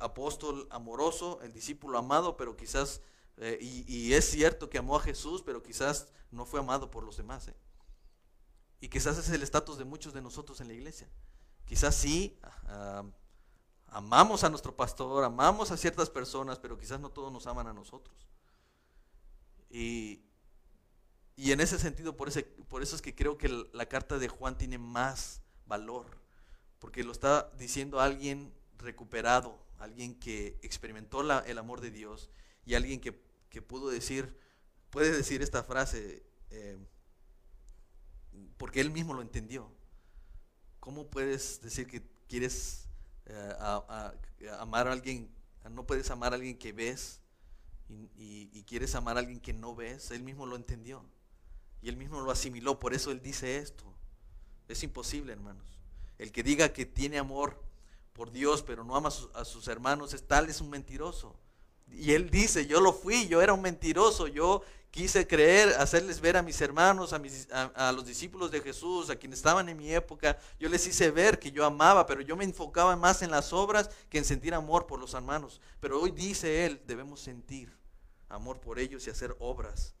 [0.00, 3.02] apóstol amoroso, el discípulo amado, pero quizás,
[3.36, 7.16] eh, y, es cierto que amó a Jesús, pero quizás no fue amado por los
[7.16, 7.48] demás.
[7.48, 7.54] ¿eh?
[8.80, 11.08] Y quizás es el estatus de muchos de nosotros en la iglesia.
[11.66, 13.04] Quizás sí, ah,
[13.90, 17.72] Amamos a nuestro pastor, amamos a ciertas personas, pero quizás no todos nos aman a
[17.72, 18.28] nosotros.
[19.68, 20.22] Y,
[21.36, 24.56] en ese sentido, por, ese, por eso es que creo que la carta de Juan
[24.58, 26.06] tiene más valor,
[26.78, 32.30] porque lo está diciendo alguien recuperado, alguien que experimentó el amor de Dios
[32.64, 33.12] y alguien que,
[33.62, 34.38] pudo decir,
[34.90, 36.78] puede decir esta frase, eh,
[38.56, 39.68] porque él mismo lo entendió.
[40.78, 42.89] ¿Cómo puedes decir que quieres
[43.30, 44.12] eh, a,
[44.58, 45.30] amar a alguien,
[45.70, 47.20] no puedes amar a alguien que ves
[48.16, 51.04] y, quieres amar a alguien que no ves, él mismo lo entendió
[51.82, 53.84] y él mismo lo asimiló, por eso él dice esto.
[54.68, 55.66] Es imposible, hermanos.
[56.18, 57.60] El que diga que tiene amor
[58.12, 61.34] por Dios, pero no ama a sus hermanos, es tal, es un mentiroso.
[61.90, 66.36] Y él dice, yo lo fui, yo era un mentiroso, yo quise creer, hacerles ver
[66.36, 69.92] a mis hermanos, a, mis, a, los discípulos de Jesús, a quienes estaban en mi
[69.92, 73.52] época, yo les hice ver que yo amaba, pero yo me enfocaba más en las
[73.52, 75.60] obras que en sentir amor por los hermanos.
[75.80, 77.72] Pero hoy dice Él, debemos sentir
[78.28, 79.94] amor por ellos y hacer obras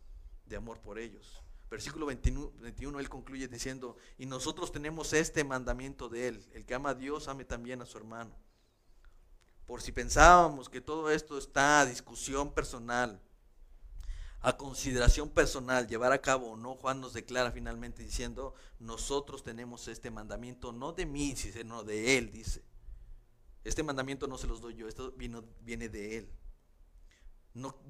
[0.46, 1.42] de amor por ellos.
[1.70, 6.74] Versículo 21, 21, Él concluye diciendo, y nosotros tenemos este mandamiento de Él, el que
[6.74, 8.34] ama a Dios, ame también a su hermano.
[9.66, 13.20] Por si pensábamos que todo esto está a discusión personal,
[14.42, 19.86] a consideración personal llevar a cabo o no, Juan nos declara finalmente diciendo, nosotros tenemos
[19.88, 22.62] este mandamiento, no de mí, sino de Él, dice.
[23.64, 26.32] Este mandamiento no se los doy yo, esto viene de Él.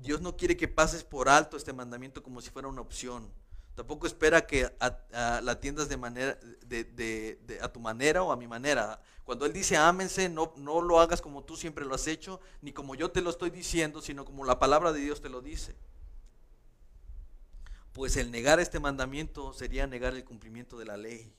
[0.03, 3.33] Dios no quiere que pases por alto este mandamiento como si fuera una opción.
[3.77, 4.75] Tampoco espera que
[5.13, 6.37] la atiendas de manera,
[6.67, 9.01] de, a tu manera o a mi manera.
[9.23, 12.73] Cuando Él dice ámense, no, no lo hagas como tú siempre lo has hecho, ni
[12.73, 15.77] como yo te lo estoy diciendo, sino como la palabra de Dios te lo dice
[17.93, 21.34] pues el negar este mandamiento sería negar el cumplimiento de la ley.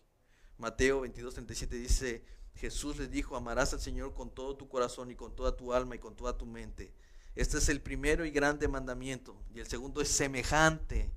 [0.58, 2.26] Mateo 22, 37 dice,
[2.56, 5.96] Jesús le dijo, amarás al Señor con todo tu corazón y con toda tu alma
[5.96, 6.94] y con toda tu mente.
[7.36, 9.42] Este es el primero y grande mandamiento.
[9.54, 11.10] Y el segundo es semejante.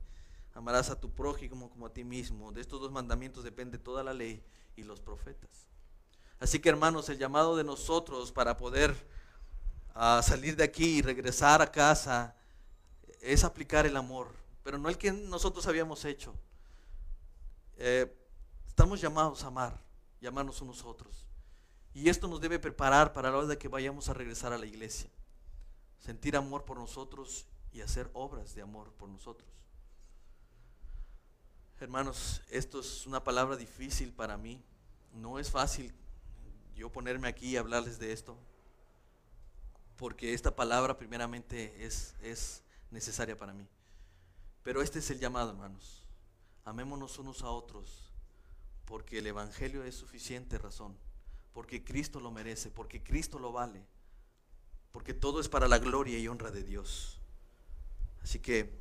[0.52, 2.52] Amarás a tu prójimo como a ti mismo.
[2.52, 4.42] De estos dos mandamientos depende toda la ley
[4.76, 5.66] y los profetas.
[6.38, 8.94] Así que hermanos, el llamado de nosotros para poder
[9.94, 12.36] ah, salir de aquí y regresar a casa
[13.20, 16.34] es aplicar el amor pero no el que nosotros habíamos hecho.
[17.76, 18.12] Eh,
[18.66, 19.78] estamos llamados a amar
[20.20, 21.26] y amarnos unos a otros.
[21.92, 24.66] Y esto nos debe preparar para la hora de que vayamos a regresar a la
[24.66, 25.08] iglesia.
[26.00, 29.48] Sentir amor por nosotros y hacer obras de amor por nosotros.
[31.78, 34.64] Hermanos, esto es una palabra difícil para mí.
[35.12, 35.94] No es fácil
[36.74, 38.36] yo ponerme aquí y hablarles de esto.
[39.96, 43.68] Porque esta palabra primeramente es, es necesaria para mí.
[44.64, 46.02] Pero este es el llamado, hermanos.
[46.64, 48.10] Amémonos unos a otros,
[48.86, 50.96] porque el Evangelio es suficiente razón,
[51.52, 53.86] porque Cristo lo merece, porque Cristo lo vale.
[54.90, 57.18] porque todo es para la gloria y honra de Dios.
[58.22, 58.78] Así que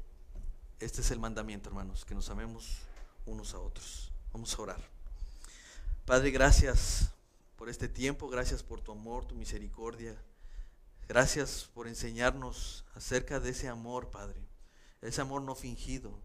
[0.79, 2.77] este es el mandamiento, hermanos, que nos amemos
[3.25, 4.11] unos a otros.
[4.31, 4.89] Vamos a orar.
[6.05, 7.09] Padre, gracias
[7.55, 10.15] por este tiempo, gracias por tu amor, tu misericordia.
[11.07, 14.39] Gracias por enseñarnos acerca de ese amor, Padre,
[15.07, 16.19] ese amor no fingido.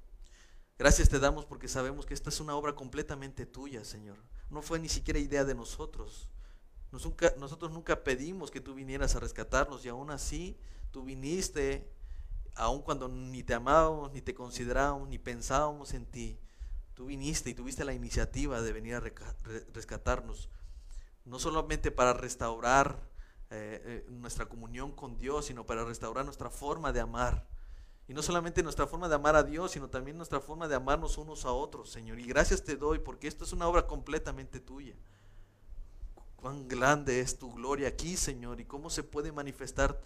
[0.78, 4.16] Gracias te damos porque sabemos que esta es una obra completamente tuya, Señor.
[4.50, 6.28] No fue ni siquiera idea de nosotros.
[6.92, 10.56] nosotros nunca pedimos que tú vinieras a rescatarnos y aún así
[10.90, 11.90] tú viniste,
[12.54, 16.38] aun cuando ni te amábamos, ni te considerábamos, ni pensábamos en ti.
[16.94, 20.48] Tú viniste y tuviste la iniciativa de venir a rescatarnos,
[21.24, 22.98] no solamente para restaurar
[23.50, 27.46] eh, eh, nuestra comunión con Dios, sino para restaurar nuestra forma de amar.
[28.09, 31.18] Y no solamente nuestra forma de amar a Dios, sino también nuestra forma de amarnos
[31.18, 32.18] unos a otros, Señor.
[32.18, 34.94] Y gracias te doy porque esto es una obra completamente tuya.
[36.36, 40.00] Cuán grande es tu gloria aquí, Señor, y cómo se puede manifestar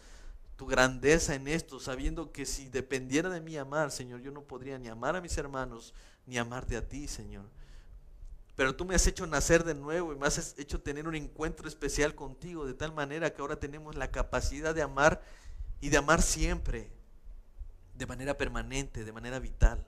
[0.56, 4.78] tu grandeza en esto, sabiendo que si dependiera de mí amar, Señor, yo no podría
[4.78, 5.94] ni amar a mis hermanos,
[6.26, 7.44] ni amarte a ti, Señor.
[8.56, 11.68] Pero tú me has hecho nacer de nuevo y me has hecho tener un encuentro
[11.68, 15.22] especial contigo, de tal manera que ahora tenemos la capacidad de amar
[15.80, 16.90] y de amar siempre,
[18.02, 19.86] de manera permanente, de manera vital.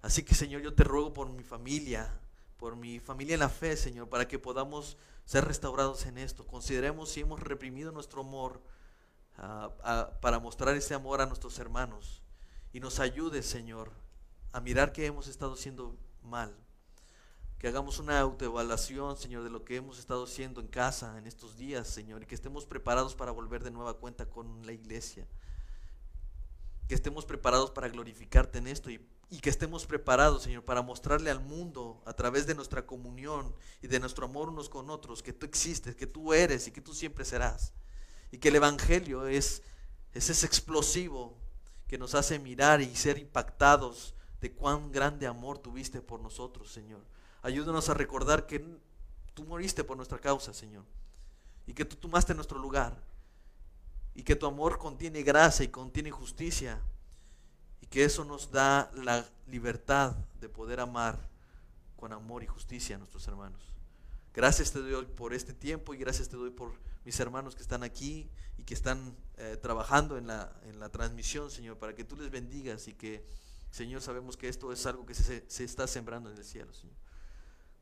[0.00, 2.08] Así que Señor, yo te ruego por mi familia,
[2.56, 6.46] por mi familia en la fe, Señor, para que podamos ser restaurados en esto.
[6.46, 8.62] Consideremos si hemos reprimido nuestro amor
[9.38, 12.22] ah, ah, para mostrar ese amor a nuestros hermanos.
[12.72, 13.90] Y nos ayude, Señor,
[14.52, 16.54] a mirar que hemos estado haciendo mal
[17.58, 21.58] que hagamos una autoevaluación, Señor, de lo que hemos estado haciendo en casa en estos
[21.58, 25.26] días, Señor, y que estemos preparados para volver de nueva cuenta con la iglesia.
[26.90, 28.98] Que estemos preparados para glorificarte en esto y,
[29.40, 34.00] que estemos preparados, Señor, para mostrarle al mundo a través de nuestra comunión y de
[34.00, 37.24] nuestro amor unos con otros que tú existes, que tú eres y que tú siempre
[37.24, 37.72] serás.
[38.32, 39.62] Y que el Evangelio es,
[40.14, 41.36] es ese explosivo
[41.86, 47.02] que nos hace mirar y ser impactados de cuán grande amor tuviste por nosotros, Señor
[47.42, 48.66] Ayúdanos a recordar que
[49.34, 50.84] tú moriste por nuestra causa, Señor.
[51.68, 53.00] Y que tú tomaste nuestro lugar.
[54.14, 56.80] Y que tu amor contiene gracia y contiene justicia.
[57.80, 61.18] Y que eso nos da la libertad de poder amar
[61.96, 63.60] con amor y justicia a nuestros hermanos.
[64.32, 66.72] Gracias te doy por este tiempo y gracias te doy por
[67.04, 71.50] mis hermanos que están aquí y que están eh, trabajando en la, en la transmisión,
[71.50, 73.26] Señor, para que tú les bendigas y que,
[73.70, 76.96] Señor, sabemos que esto es algo que se, se está sembrando en el cielo, Señor.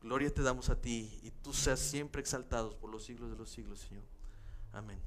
[0.01, 3.49] Gloria te damos a ti y tú seas siempre exaltados por los siglos de los
[3.49, 4.03] siglos, Señor.
[4.71, 4.99] Amén.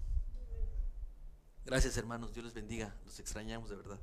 [1.65, 4.01] Gracias hermanos, Dios les bendiga, los extrañamos de verdad.